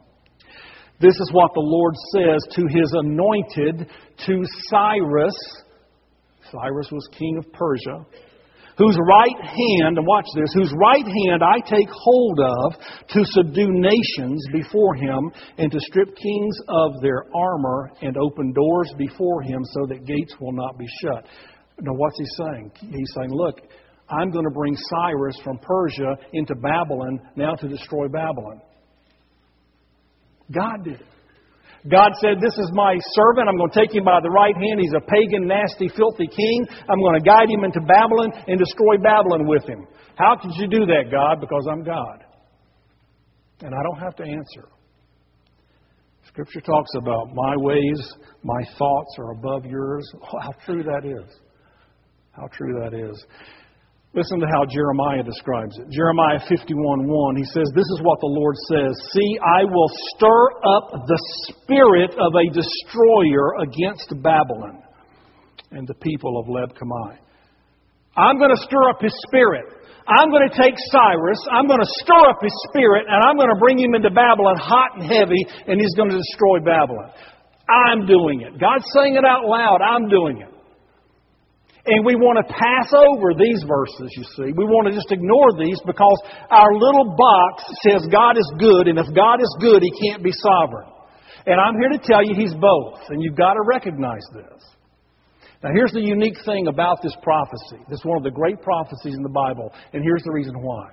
[0.99, 3.89] This is what the Lord says to his anointed,
[4.27, 5.33] to Cyrus.
[6.51, 8.05] Cyrus was king of Persia
[8.77, 12.73] whose right hand, and watch this, whose right hand I take hold of
[13.09, 18.93] to subdue nations before him and to strip kings of their armor and open doors
[18.97, 21.25] before him so that gates will not be shut.
[21.81, 22.71] Now, what's he saying?
[22.79, 23.61] He's saying, look,
[24.09, 28.61] I'm going to bring Cyrus from Persia into Babylon now to destroy Babylon.
[30.51, 31.07] God did it.
[31.89, 33.47] God said, This is my servant.
[33.47, 34.81] I'm going to take him by the right hand.
[34.81, 36.67] He's a pagan, nasty, filthy king.
[36.89, 39.85] I'm going to guide him into Babylon and destroy Babylon with him.
[40.15, 41.41] How could you do that, God?
[41.41, 42.23] Because I'm God.
[43.61, 44.69] And I don't have to answer.
[46.27, 50.05] Scripture talks about my ways, my thoughts are above yours.
[50.15, 51.31] Oh, how true that is.
[52.31, 53.25] How true that is.
[54.15, 55.91] Listen to how Jeremiah describes it.
[55.91, 60.43] Jeremiah 51 1, he says, This is what the Lord says See, I will stir
[60.63, 61.19] up the
[61.51, 64.79] spirit of a destroyer against Babylon
[65.71, 67.19] and the people of Leb Kamai.
[68.15, 69.67] I'm going to stir up his spirit.
[70.07, 73.49] I'm going to take Cyrus, I'm going to stir up his spirit, and I'm going
[73.49, 77.11] to bring him into Babylon hot and heavy, and he's going to destroy Babylon.
[77.67, 78.61] I'm doing it.
[78.61, 79.81] God's saying it out loud.
[79.81, 80.54] I'm doing it.
[81.85, 84.49] And we want to pass over these verses, you see.
[84.57, 86.17] We want to just ignore these because
[86.49, 90.33] our little box says God is good, and if God is good, He can't be
[90.33, 90.89] sovereign.
[91.45, 94.65] And I'm here to tell you He's both, and you've got to recognize this.
[95.61, 97.77] Now, here's the unique thing about this prophecy.
[97.89, 100.89] This is one of the great prophecies in the Bible, and here's the reason why.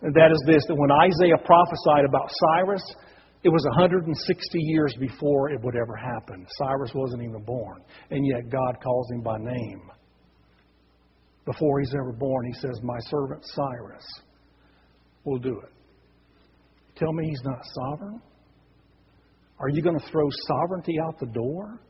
[0.00, 2.84] And that is this that when Isaiah prophesied about Cyrus,
[3.44, 6.44] it was 160 years before it would ever happen.
[6.58, 9.90] Cyrus wasn't even born, and yet God calls him by name.
[11.44, 14.04] Before he's ever born, he says, My servant Cyrus
[15.24, 15.72] will do it.
[16.96, 18.20] Tell me he's not sovereign?
[19.60, 21.80] Are you going to throw sovereignty out the door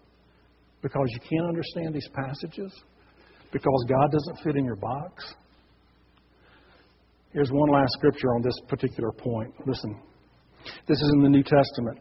[0.83, 2.73] because you can't understand these passages?
[3.53, 5.35] Because God doesn't fit in your box?
[7.33, 9.53] Here's one last scripture on this particular point.
[9.67, 9.99] Listen.
[10.87, 11.99] This is in the New Testament.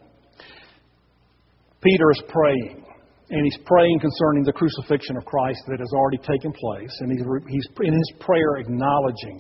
[1.82, 2.84] Peter is praying,
[3.30, 7.26] and he's praying concerning the crucifixion of Christ that has already taken place, and he's,
[7.50, 9.40] he's in his prayer acknowledging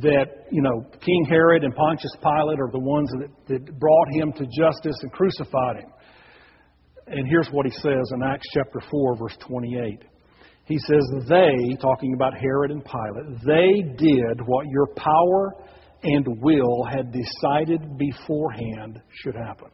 [0.00, 4.32] that, you know, King Herod and Pontius Pilate are the ones that, that brought him
[4.32, 5.92] to justice and crucified him.
[7.08, 10.04] And here's what he says in Acts chapter 4, verse 28.
[10.64, 15.52] He says, They, talking about Herod and Pilate, they did what your power
[16.02, 19.68] and will had decided beforehand should happen.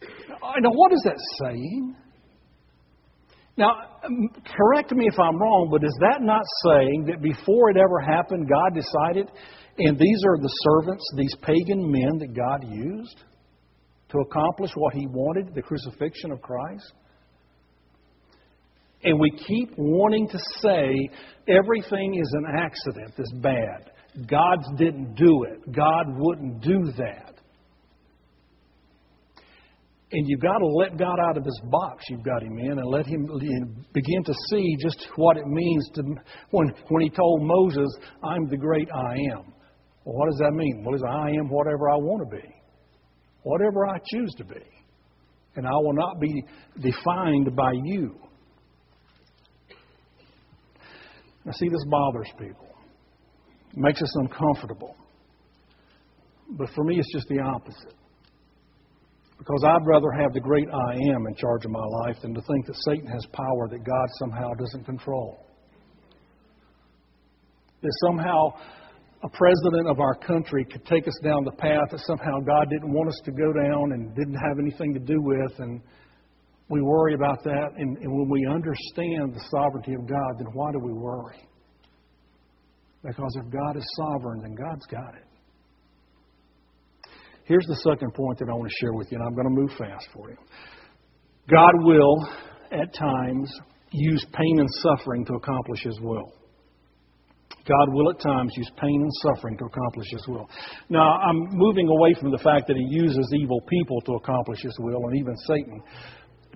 [0.00, 1.96] Now, what is that saying?
[3.56, 3.70] Now,
[4.04, 8.00] um, correct me if I'm wrong, but is that not saying that before it ever
[8.00, 9.30] happened, God decided,
[9.78, 13.22] and these are the servants, these pagan men that God used
[14.08, 16.92] to accomplish what He wanted, the crucifixion of Christ?
[19.04, 20.94] And we keep wanting to say
[21.48, 23.91] everything is an accident, that's bad.
[24.26, 25.72] God didn't do it.
[25.72, 27.32] God wouldn't do that.
[30.14, 32.86] And you've got to let God out of this box you've got him in and
[32.86, 33.24] let him
[33.94, 36.02] begin to see just what it means to
[36.50, 37.88] when when he told Moses,
[38.22, 39.54] I'm the great I am.
[40.04, 40.84] Well, what does that mean?
[40.84, 42.54] Well, is I am whatever I want to be.
[43.42, 44.62] Whatever I choose to be.
[45.56, 46.44] And I will not be
[46.80, 48.14] defined by you.
[51.44, 52.71] Now see this bothers people.
[53.74, 54.96] Makes us uncomfortable.
[56.50, 57.94] But for me it's just the opposite.
[59.38, 62.40] Because I'd rather have the great I am in charge of my life than to
[62.42, 65.46] think that Satan has power that God somehow doesn't control.
[67.82, 68.52] That somehow
[69.24, 72.92] a president of our country could take us down the path that somehow God didn't
[72.92, 75.58] want us to go down and didn't have anything to do with.
[75.58, 75.80] And
[76.68, 77.70] we worry about that.
[77.76, 81.48] And, and when we understand the sovereignty of God, then why do we worry?
[83.04, 85.24] Because if God is sovereign, then God's got it.
[87.44, 89.60] Here's the second point that I want to share with you, and I'm going to
[89.60, 90.36] move fast for you.
[91.50, 92.28] God will,
[92.70, 93.52] at times,
[93.90, 96.32] use pain and suffering to accomplish His will.
[97.66, 100.48] God will at times use pain and suffering to accomplish His will.
[100.88, 104.76] Now, I'm moving away from the fact that He uses evil people to accomplish His
[104.78, 105.82] will, and even Satan,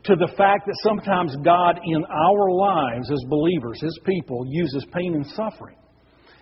[0.05, 5.15] to the fact that sometimes God in our lives as believers, His people, uses pain
[5.15, 5.77] and suffering.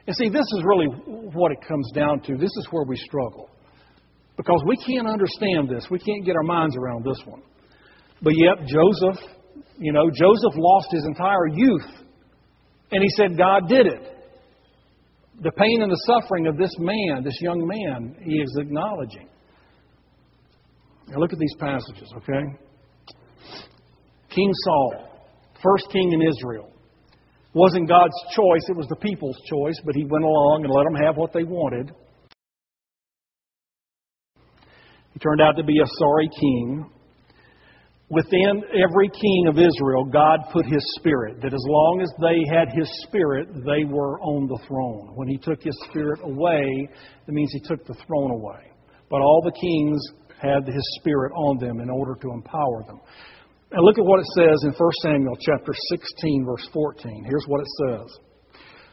[0.07, 2.37] And see, this is really what it comes down to.
[2.37, 3.49] This is where we struggle.
[4.37, 5.87] Because we can't understand this.
[5.91, 7.43] We can't get our minds around this one.
[8.21, 9.25] But yet, Joseph,
[9.79, 11.87] you know, Joseph lost his entire youth.
[12.91, 14.11] And he said God did it.
[15.43, 19.29] The pain and the suffering of this man, this young man, he is acknowledging.
[21.09, 22.43] Now look at these passages, okay?
[24.31, 25.09] King Saul,
[25.63, 26.74] first king in Israel.
[27.55, 31.07] Wasn't God's choice, it was the people's choice, but he went along and let them
[31.07, 31.93] have what they wanted.
[35.13, 36.91] He turned out to be a sorry king.
[38.11, 42.69] Within every king of Israel, God put His Spirit, that as long as they had
[42.77, 45.13] His Spirit, they were on the throne.
[45.15, 46.89] When He took His Spirit away,
[47.27, 48.71] it means He took the throne away.
[49.09, 50.03] But all the kings
[50.43, 53.01] had His Spirit on them in order to empower them.
[53.75, 57.25] And look at what it says in 1 Samuel chapter 16, verse 14.
[57.27, 58.19] Here's what it says.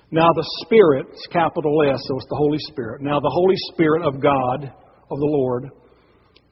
[0.10, 3.04] Now the Spirit, capital S, so it's the Holy Spirit.
[3.04, 5.70] Now the Holy Spirit of God, of the Lord,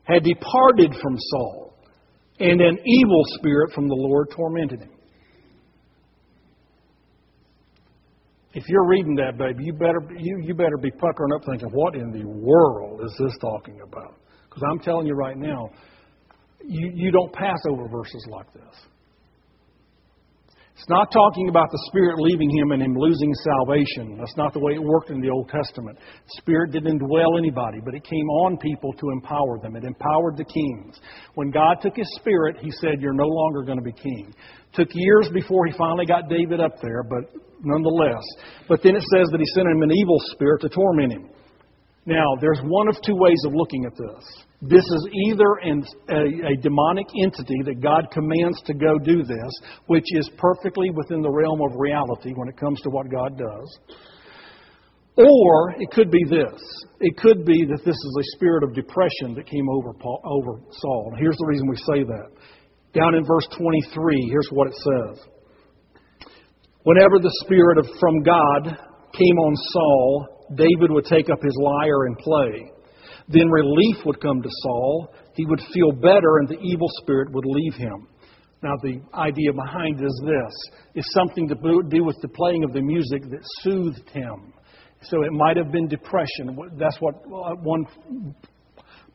[0.03, 1.73] had departed from Saul,
[2.39, 4.91] and an evil spirit from the Lord tormented him.
[8.53, 11.95] If you're reading that, baby, you better you, you better be puckering up thinking, what
[11.95, 14.19] in the world is this talking about?
[14.43, 15.69] Because I'm telling you right now,
[16.65, 18.75] you, you don't pass over verses like this.
[20.79, 24.15] It's not talking about the Spirit leaving him and him losing salvation.
[24.17, 25.99] That's not the way it worked in the Old Testament.
[26.39, 29.75] Spirit didn't indwell anybody, but it came on people to empower them.
[29.75, 30.97] It empowered the kings.
[31.35, 34.33] When God took His Spirit, He said, You're no longer going to be king.
[34.71, 37.27] Took years before He finally got David up there, but
[37.61, 38.23] nonetheless.
[38.69, 41.29] But then it says that He sent him an evil spirit to torment him.
[42.09, 44.25] Now, there's one of two ways of looking at this.
[44.63, 49.51] This is either a, a, demonic entity that God commands to go do this,
[49.85, 53.79] which is perfectly within the realm of reality when it comes to what God does.
[55.17, 56.59] Or it could be this.
[56.99, 60.59] It could be that this is a spirit of depression that came over, Paul, over
[60.81, 61.13] Saul.
[61.19, 62.29] here's the reason we say that.
[62.91, 65.27] Down in verse 23, here's what it says.
[66.81, 68.79] Whenever the spirit of, from God
[69.13, 72.71] came on Saul, David would take up his lyre and play.
[73.27, 75.13] Then relief would come to Saul.
[75.35, 78.07] He would feel better, and the evil spirit would leave him.
[78.61, 81.55] Now, the idea behind is this is something to
[81.89, 84.53] do with the playing of the music that soothed him.
[85.03, 86.57] So it might have been depression.
[86.77, 87.85] That's what uh, one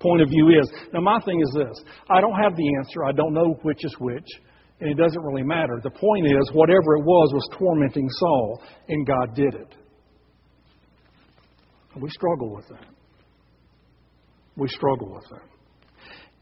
[0.01, 0.71] point of view is.
[0.95, 3.05] Now, my thing is this I don't have the answer.
[3.05, 4.27] I don't know which is which,
[4.81, 5.79] and it doesn't really matter.
[5.83, 9.75] The point is, whatever it was was tormenting Saul, and God did it.
[12.01, 12.89] We struggle with that.
[14.57, 15.49] We struggle with that.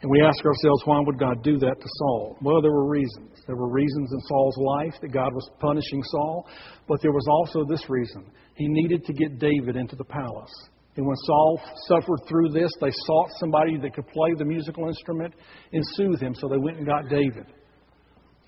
[0.02, 2.36] And we ask ourselves, why would God do that to Saul?
[2.42, 3.38] Well, there were reasons.
[3.46, 6.48] There were reasons in Saul's life that God was punishing Saul,
[6.88, 8.24] but there was also this reason.
[8.54, 10.52] He needed to get David into the palace.
[10.96, 15.34] And when Saul suffered through this, they sought somebody that could play the musical instrument
[15.72, 17.46] and soothe him, so they went and got David.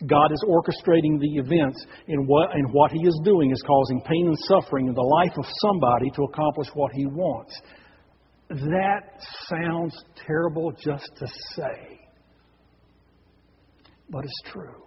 [0.07, 4.27] God is orchestrating the events, and what, and what He is doing is causing pain
[4.27, 7.61] and suffering in the life of somebody to accomplish what He wants.
[8.51, 12.01] That sounds terrible just to say,
[14.11, 14.85] but it's true.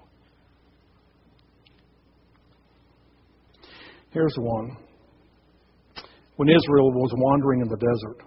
[4.12, 4.78] Here's one.
[6.36, 8.24] When Israel was wandering in the desert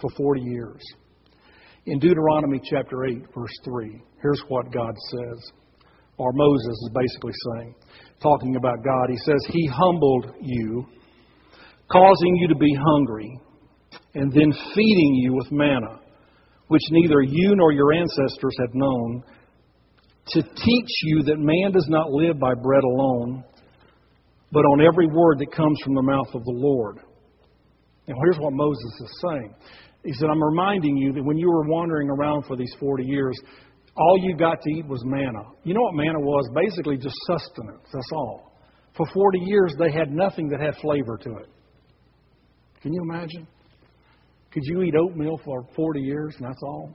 [0.00, 0.82] for 40 years,
[1.86, 5.52] in Deuteronomy chapter 8, verse 3, here's what God says
[6.18, 7.74] or Moses is basically saying,
[8.20, 9.08] talking about God.
[9.08, 10.84] He says, He humbled you,
[11.90, 13.40] causing you to be hungry,
[14.14, 16.00] and then feeding you with manna,
[16.66, 19.22] which neither you nor your ancestors had known,
[20.28, 23.44] to teach you that man does not live by bread alone,
[24.52, 26.98] but on every word that comes from the mouth of the Lord.
[28.06, 29.54] And here's what Moses is saying.
[30.04, 33.38] He said, I'm reminding you that when you were wandering around for these 40 years,
[33.98, 35.42] all you got to eat was manna.
[35.64, 36.48] You know what manna was?
[36.54, 37.86] Basically just sustenance.
[37.92, 38.52] That's all.
[38.96, 41.48] For 40 years, they had nothing that had flavor to it.
[42.82, 43.46] Can you imagine?
[44.50, 46.94] Could you eat oatmeal for 40 years and that's all?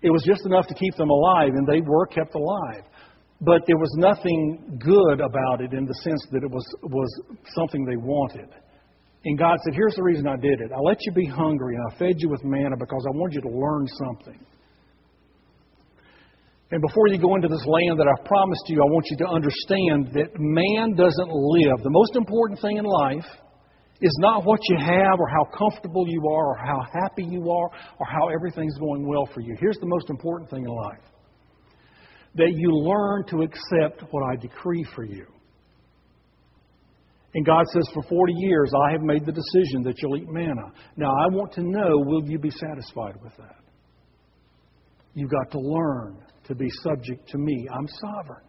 [0.00, 2.84] It was just enough to keep them alive, and they were kept alive.
[3.40, 7.22] But there was nothing good about it in the sense that it was, was
[7.56, 8.48] something they wanted.
[9.24, 10.70] And God said, Here's the reason I did it.
[10.72, 13.50] I let you be hungry, and I fed you with manna because I wanted you
[13.50, 14.40] to learn something.
[16.70, 19.28] And before you go into this land that I've promised you, I want you to
[19.28, 21.82] understand that man doesn't live.
[21.82, 23.24] The most important thing in life
[24.00, 27.70] is not what you have or how comfortable you are or how happy you are
[27.98, 29.56] or how everything's going well for you.
[29.58, 31.04] Here's the most important thing in life
[32.34, 35.26] that you learn to accept what I decree for you.
[37.34, 40.72] And God says, For 40 years I have made the decision that you'll eat manna.
[40.96, 43.56] Now I want to know, will you be satisfied with that?
[45.14, 46.18] You've got to learn
[46.48, 47.68] to be subject to me.
[47.72, 48.44] I'm sovereign.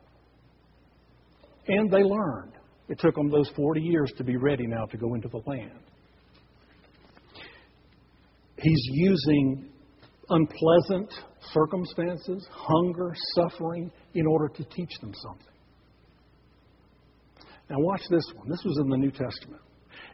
[1.68, 2.54] And they learned.
[2.88, 5.80] It took them those 40 years to be ready now to go into the land.
[8.58, 9.70] He's using
[10.30, 11.14] unpleasant
[11.54, 15.46] circumstances, hunger, suffering, in order to teach them something.
[17.70, 18.50] Now, watch this one.
[18.50, 19.62] This was in the New Testament.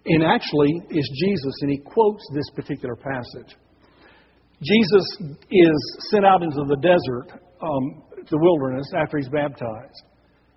[0.06, 3.56] And actually, it's Jesus, and he quotes this particular passage.
[4.62, 10.04] Jesus is sent out into the desert um, the wilderness after he's baptized.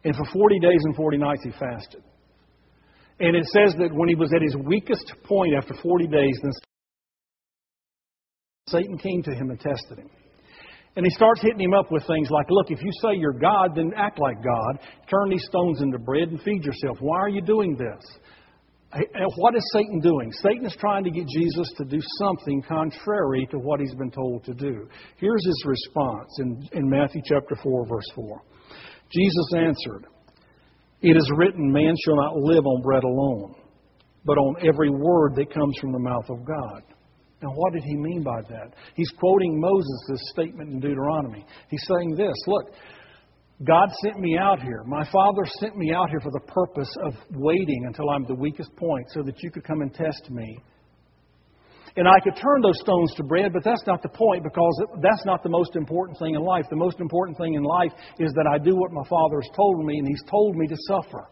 [0.05, 2.03] And for 40 days and 40 nights he fasted.
[3.21, 6.53] And it says that when he was at his weakest point after 40 days, then
[8.69, 10.11] Satan came to him and tested him.
[10.97, 13.77] And he starts hitting him up with things like, look, if you say you're God,
[13.77, 14.81] then act like God.
[15.09, 16.99] Turn these stones into bread and feed yourself.
[17.01, 18.05] Why are you doing this?
[19.37, 20.33] What is Satan doing?
[20.33, 24.45] Satan is trying to get Jesus to do something contrary to what he's been told
[24.45, 24.89] to do.
[25.19, 28.43] Here's his response in, in Matthew chapter 4, verse 4.
[29.11, 30.07] Jesus answered,
[31.03, 33.55] It is written, Man shall not live on bread alone,
[34.25, 36.83] but on every word that comes from the mouth of God.
[37.43, 38.75] Now, what did he mean by that?
[38.95, 41.45] He's quoting Moses' statement in Deuteronomy.
[41.69, 42.73] He's saying this Look,
[43.65, 44.85] God sent me out here.
[44.87, 48.75] My Father sent me out here for the purpose of waiting until I'm the weakest
[48.77, 50.59] point so that you could come and test me.
[51.97, 55.25] And I could turn those stones to bread, but that's not the point because that's
[55.25, 56.67] not the most important thing in life.
[56.71, 57.91] The most important thing in life
[58.21, 60.77] is that I do what my Father has told me, and He's told me to
[60.87, 61.29] suffer.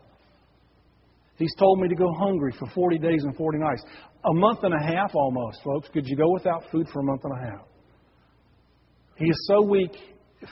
[1.37, 3.83] He's told me to go hungry for 40 days and 40 nights.
[4.25, 5.89] A month and a half almost, folks.
[5.93, 7.67] Could you go without food for a month and a half?
[9.17, 9.93] He is so weak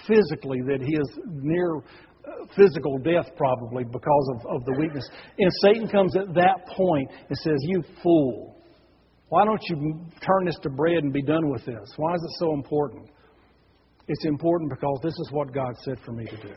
[0.07, 5.09] physically that he is near uh, physical death probably because of, of the weakness.
[5.39, 8.57] And Satan comes at that point and says, You fool.
[9.28, 11.89] Why don't you turn this to bread and be done with this?
[11.97, 13.11] Why is it so important?
[14.07, 16.55] It's important because this is what God said for me to do.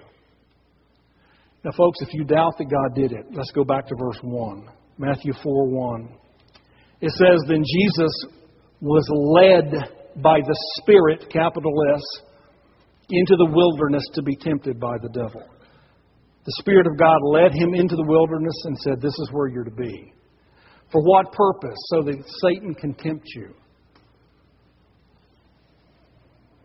[1.63, 4.69] Now, folks, if you doubt that God did it, let's go back to verse 1.
[4.97, 6.09] Matthew 4 1.
[7.01, 8.11] It says, Then Jesus
[8.81, 12.01] was led by the Spirit, capital S,
[13.09, 15.43] into the wilderness to be tempted by the devil.
[16.45, 19.63] The Spirit of God led him into the wilderness and said, This is where you're
[19.63, 20.13] to be.
[20.91, 21.77] For what purpose?
[21.87, 23.53] So that Satan can tempt you.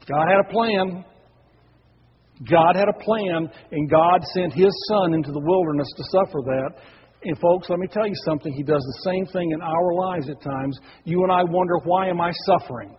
[0.09, 1.05] God had a plan.
[2.51, 6.71] God had a plan, and God sent His Son into the wilderness to suffer that.
[7.25, 8.53] And folks, let me tell you something.
[8.53, 10.79] He does the same thing in our lives at times.
[11.05, 12.97] You and I wonder, why am I suffering?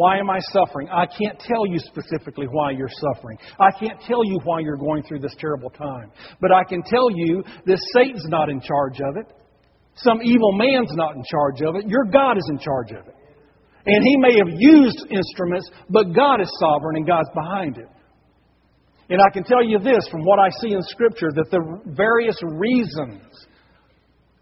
[0.00, 0.88] Why am I suffering?
[0.88, 3.36] I can't tell you specifically why you're suffering.
[3.60, 6.10] I can't tell you why you're going through this terrible time.
[6.40, 9.26] But I can tell you that Satan's not in charge of it.
[9.96, 11.86] Some evil man's not in charge of it.
[11.86, 13.14] Your God is in charge of it.
[13.84, 17.88] And he may have used instruments, but God is sovereign and God's behind it.
[19.10, 22.38] And I can tell you this from what I see in Scripture that the various
[22.42, 23.20] reasons,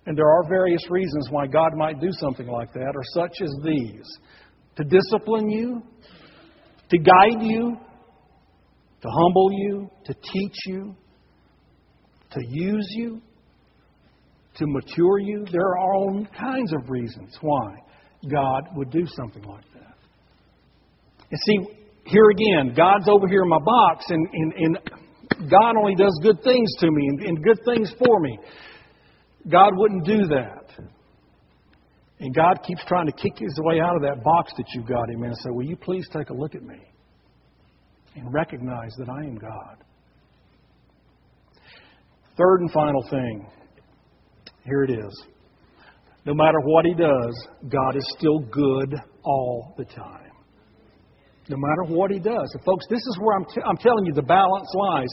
[0.07, 3.51] and there are various reasons why God might do something like that, are such as
[3.65, 4.07] these
[4.79, 5.83] to discipline you,
[6.89, 7.77] to guide you,
[9.03, 10.95] to humble you, to teach you,
[12.31, 13.21] to use you,
[14.57, 15.45] to mature you.
[15.51, 17.75] There are all kinds of reasons why
[18.31, 19.97] God would do something like that.
[21.31, 21.75] And see,
[22.05, 24.79] here again, God's over here in my box, and, and, and
[25.51, 28.39] God only does good things to me and, and good things for me.
[29.51, 30.58] God wouldn't do that.
[32.21, 35.09] And God keeps trying to kick his way out of that box that you've got
[35.09, 36.81] him in and say, Will you please take a look at me
[38.17, 39.77] and recognize that I am God?
[42.37, 43.47] Third and final thing
[44.65, 45.25] here it is.
[46.25, 48.95] No matter what he does, God is still good
[49.25, 50.28] all the time.
[51.49, 52.51] No matter what he does.
[52.55, 55.09] And folks, this is where I'm, t- I'm telling you the balance lies.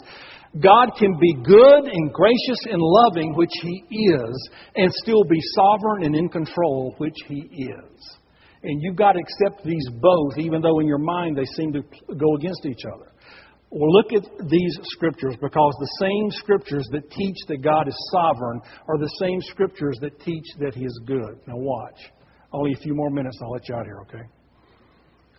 [0.62, 6.06] God can be good and gracious and loving, which He is, and still be sovereign
[6.06, 8.18] and in control, which He is.
[8.64, 11.82] And you've got to accept these both, even though in your mind they seem to
[12.16, 13.12] go against each other.
[13.70, 18.62] Well, look at these scriptures because the same scriptures that teach that God is sovereign
[18.88, 21.40] are the same scriptures that teach that He is good.
[21.48, 22.00] Now, watch.
[22.54, 24.24] Only a few more minutes, I'll let you out here, okay?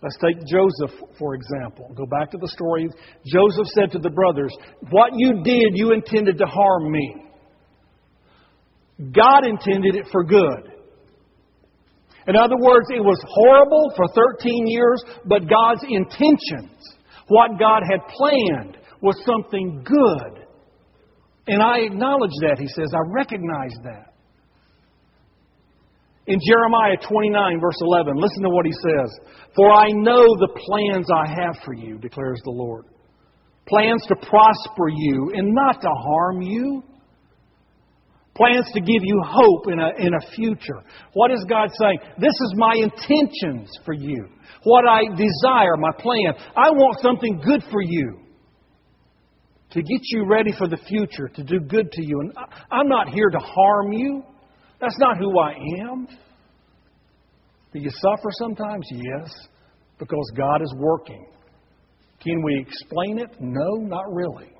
[0.01, 1.91] Let's take Joseph, for example.
[1.95, 2.87] Go back to the story.
[3.25, 4.55] Joseph said to the brothers,
[4.91, 7.15] What you did, you intended to harm me.
[9.11, 10.73] God intended it for good.
[12.27, 14.05] In other words, it was horrible for
[14.37, 16.77] 13 years, but God's intentions,
[17.27, 20.45] what God had planned, was something good.
[21.47, 22.91] And I acknowledge that, he says.
[22.93, 24.06] I recognize that.
[26.27, 29.19] In Jeremiah 29, verse 11, listen to what he says.
[29.55, 32.85] For I know the plans I have for you, declares the Lord.
[33.65, 36.83] Plans to prosper you and not to harm you.
[38.35, 40.83] Plans to give you hope in a, in a future.
[41.13, 41.99] What is God saying?
[42.19, 44.27] This is my intentions for you.
[44.63, 46.33] What I desire, my plan.
[46.55, 48.19] I want something good for you.
[49.71, 52.19] To get you ready for the future, to do good to you.
[52.21, 52.33] And
[52.69, 54.23] I'm not here to harm you.
[54.79, 55.53] That's not who I
[55.89, 56.07] am.
[57.73, 58.87] Do you suffer sometimes?
[58.91, 59.31] Yes,
[59.99, 61.25] because God is working.
[62.21, 63.35] Can we explain it?
[63.39, 64.51] No, not really.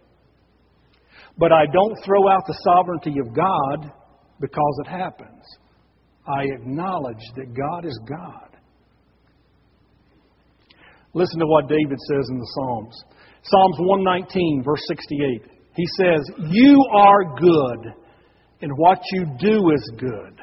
[1.38, 3.92] But I don't throw out the sovereignty of God
[4.40, 5.44] because it happens.
[6.28, 8.58] I acknowledge that God is God.
[11.14, 13.04] Listen to what David says in the Psalms.
[13.44, 15.44] Psalms 119, verse 68.
[15.76, 17.94] He says, You are good
[18.62, 20.42] and what you do is good.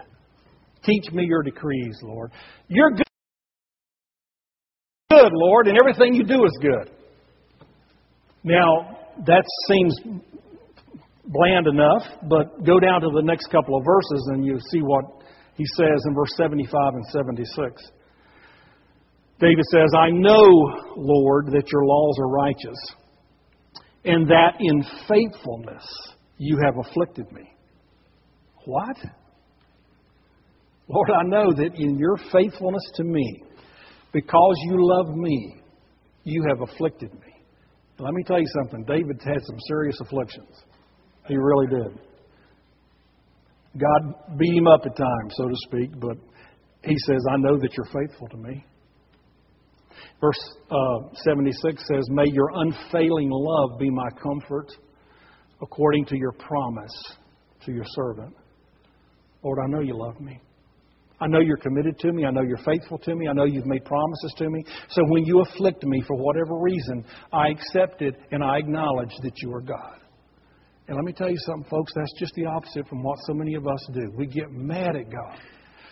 [0.84, 2.30] Teach me your decrees, Lord.
[2.68, 3.04] You're good,
[5.10, 6.90] good, Lord, and everything you do is good.
[8.42, 9.98] Now, that seems
[11.26, 15.04] bland enough, but go down to the next couple of verses and you see what
[15.54, 17.82] he says in verse 75 and 76.
[19.40, 20.46] David says, I know,
[20.96, 22.94] Lord, that your laws are righteous,
[24.04, 25.84] and that in faithfulness
[26.38, 27.53] you have afflicted me.
[28.64, 28.96] What?
[30.88, 33.42] Lord, I know that in your faithfulness to me,
[34.12, 35.56] because you love me,
[36.24, 37.34] you have afflicted me.
[37.98, 38.84] Let me tell you something.
[38.84, 40.64] David had some serious afflictions.
[41.26, 41.98] He really did.
[43.78, 46.16] God beat him up at times, so to speak, but
[46.84, 48.64] he says, I know that you're faithful to me.
[50.20, 54.70] Verse uh, 76 says, May your unfailing love be my comfort
[55.60, 57.16] according to your promise
[57.64, 58.34] to your servant.
[59.44, 60.40] Lord, I know you love me.
[61.20, 62.24] I know you're committed to me.
[62.24, 63.28] I know you're faithful to me.
[63.28, 64.64] I know you've made promises to me.
[64.88, 69.40] So when you afflict me for whatever reason, I accept it and I acknowledge that
[69.40, 70.00] you are God.
[70.88, 73.54] And let me tell you something, folks, that's just the opposite from what so many
[73.54, 74.12] of us do.
[74.16, 75.38] We get mad at God.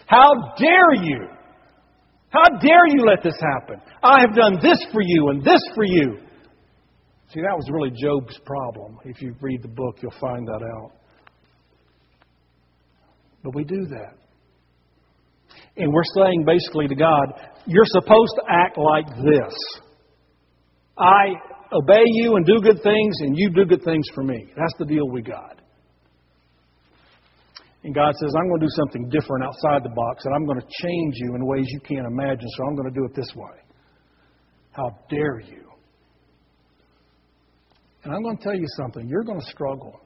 [0.07, 1.28] How dare you?
[2.28, 3.80] How dare you let this happen?
[4.03, 6.18] I have done this for you and this for you.
[7.32, 8.98] See, that was really Job's problem.
[9.05, 10.92] If you read the book, you'll find that out.
[13.43, 14.14] But we do that.
[15.76, 19.55] And we're saying basically to God, you're supposed to act like this.
[20.99, 21.34] I
[21.72, 24.47] obey you and do good things, and you do good things for me.
[24.57, 25.61] That's the deal we got.
[27.84, 30.61] And God says, I'm going to do something different outside the box, and I'm going
[30.61, 33.34] to change you in ways you can't imagine, so I'm going to do it this
[33.34, 33.59] way.
[34.72, 35.68] How dare you?
[38.05, 39.09] And I'm going to tell you something.
[39.09, 39.99] You're going to struggle.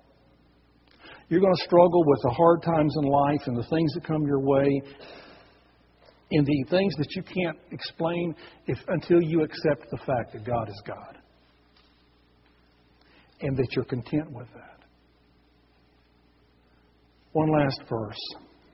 [1.29, 4.23] You're going to struggle with the hard times in life and the things that come
[4.27, 4.83] your way
[6.31, 8.35] and the things that you can't explain
[8.67, 11.19] if, until you accept the fact that God is God
[13.41, 14.79] and that you're content with that.
[17.33, 18.17] One last verse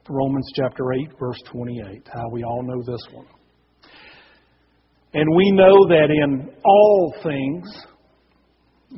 [0.09, 2.09] Romans chapter 8, verse 28.
[2.13, 3.27] How we all know this one.
[5.15, 7.65] And we know that in all things,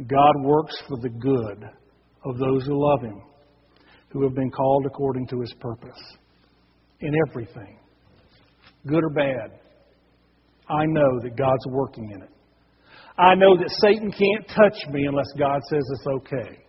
[0.07, 1.65] God works for the good
[2.25, 3.23] of those who love Him,
[4.15, 6.01] who have been called according to His purpose.
[7.01, 7.79] In everything,
[8.87, 9.59] good or bad,
[10.71, 12.31] I know that God's working in it.
[13.19, 16.65] I know that Satan can't touch me unless God says it's okay.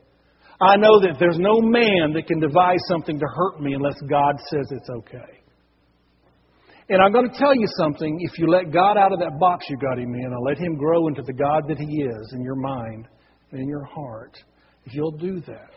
[0.60, 4.36] I know that there's no man that can devise something to hurt me unless God
[4.50, 5.42] says it's okay.
[6.90, 8.18] And I'm going to tell you something.
[8.22, 10.78] If you let God out of that box you got him in and let him
[10.78, 13.08] grow into the God that he is in your mind
[13.52, 14.38] and in your heart,
[14.86, 15.70] if you'll do that,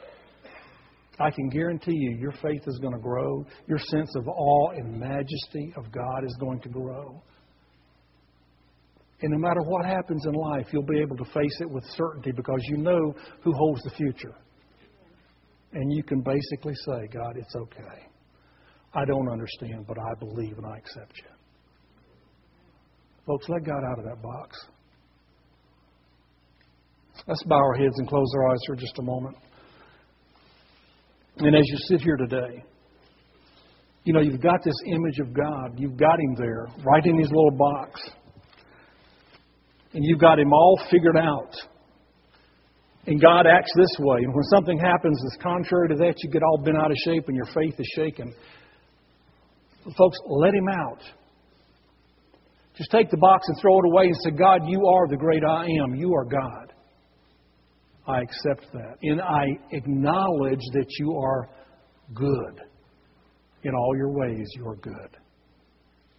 [1.21, 3.45] I can guarantee you your faith is going to grow.
[3.67, 7.23] Your sense of awe and majesty of God is going to grow.
[9.21, 12.31] And no matter what happens in life, you'll be able to face it with certainty
[12.31, 14.35] because you know who holds the future.
[15.73, 18.07] And you can basically say, God, it's okay.
[18.95, 21.31] I don't understand, but I believe and I accept you.
[23.27, 24.57] Folks, let God out of that box.
[27.27, 29.37] Let's bow our heads and close our eyes for just a moment.
[31.39, 32.65] And as you sit here today,
[34.05, 35.79] you know, you've got this image of God.
[35.79, 38.01] You've got Him there, right in His little box.
[39.93, 41.55] And you've got Him all figured out.
[43.07, 44.19] And God acts this way.
[44.23, 47.25] And when something happens that's contrary to that, you get all bent out of shape
[47.29, 48.35] and your faith is shaken.
[49.97, 51.03] Folks, let Him out.
[52.77, 55.43] Just take the box and throw it away and say, God, you are the great
[55.45, 55.95] I am.
[55.95, 56.68] You are God.
[58.09, 58.97] I accept that.
[59.03, 61.51] And I acknowledge that you are
[62.15, 62.63] good.
[63.65, 65.17] In all your ways, you are good.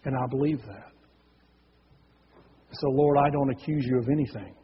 [0.04, 0.92] And I believe that.
[2.72, 4.54] So, Lord, I don't accuse you of anything.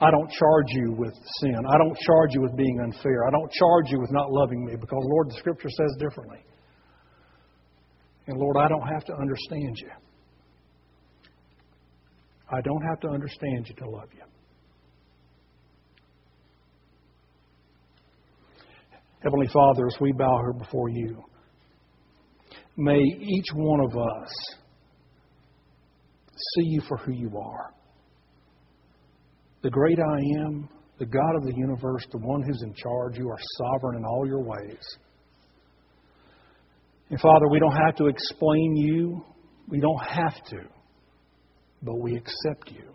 [0.00, 1.54] I don't charge you with sin.
[1.68, 3.26] I don't charge you with being unfair.
[3.26, 6.38] I don't charge you with not loving me because, Lord, the Scripture says differently.
[8.26, 9.90] And, Lord, I don't have to understand you.
[12.50, 14.22] I don't have to understand you to love you.
[19.22, 21.22] Heavenly Father, as we bow here before you,
[22.76, 24.30] may each one of us
[26.56, 27.74] see you for who you are
[29.62, 33.18] the great I am, the God of the universe, the one who's in charge.
[33.18, 34.84] You are sovereign in all your ways.
[37.10, 39.24] And Father, we don't have to explain you.
[39.68, 40.60] We don't have to.
[41.82, 42.94] But we accept you.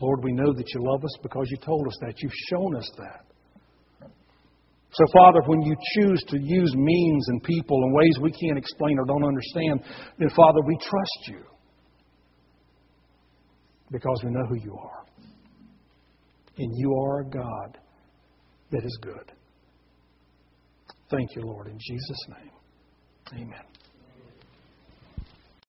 [0.00, 2.14] Lord, we know that you love us because you told us that.
[2.18, 3.33] You've shown us that.
[4.94, 8.98] So, Father, when you choose to use means and people in ways we can't explain
[8.98, 9.82] or don't understand,
[10.18, 11.42] then, Father, we trust you
[13.90, 15.04] because we know who you are.
[16.58, 17.78] And you are a God
[18.70, 19.32] that is good.
[21.10, 23.42] Thank you, Lord, in Jesus' name.
[23.42, 23.83] Amen.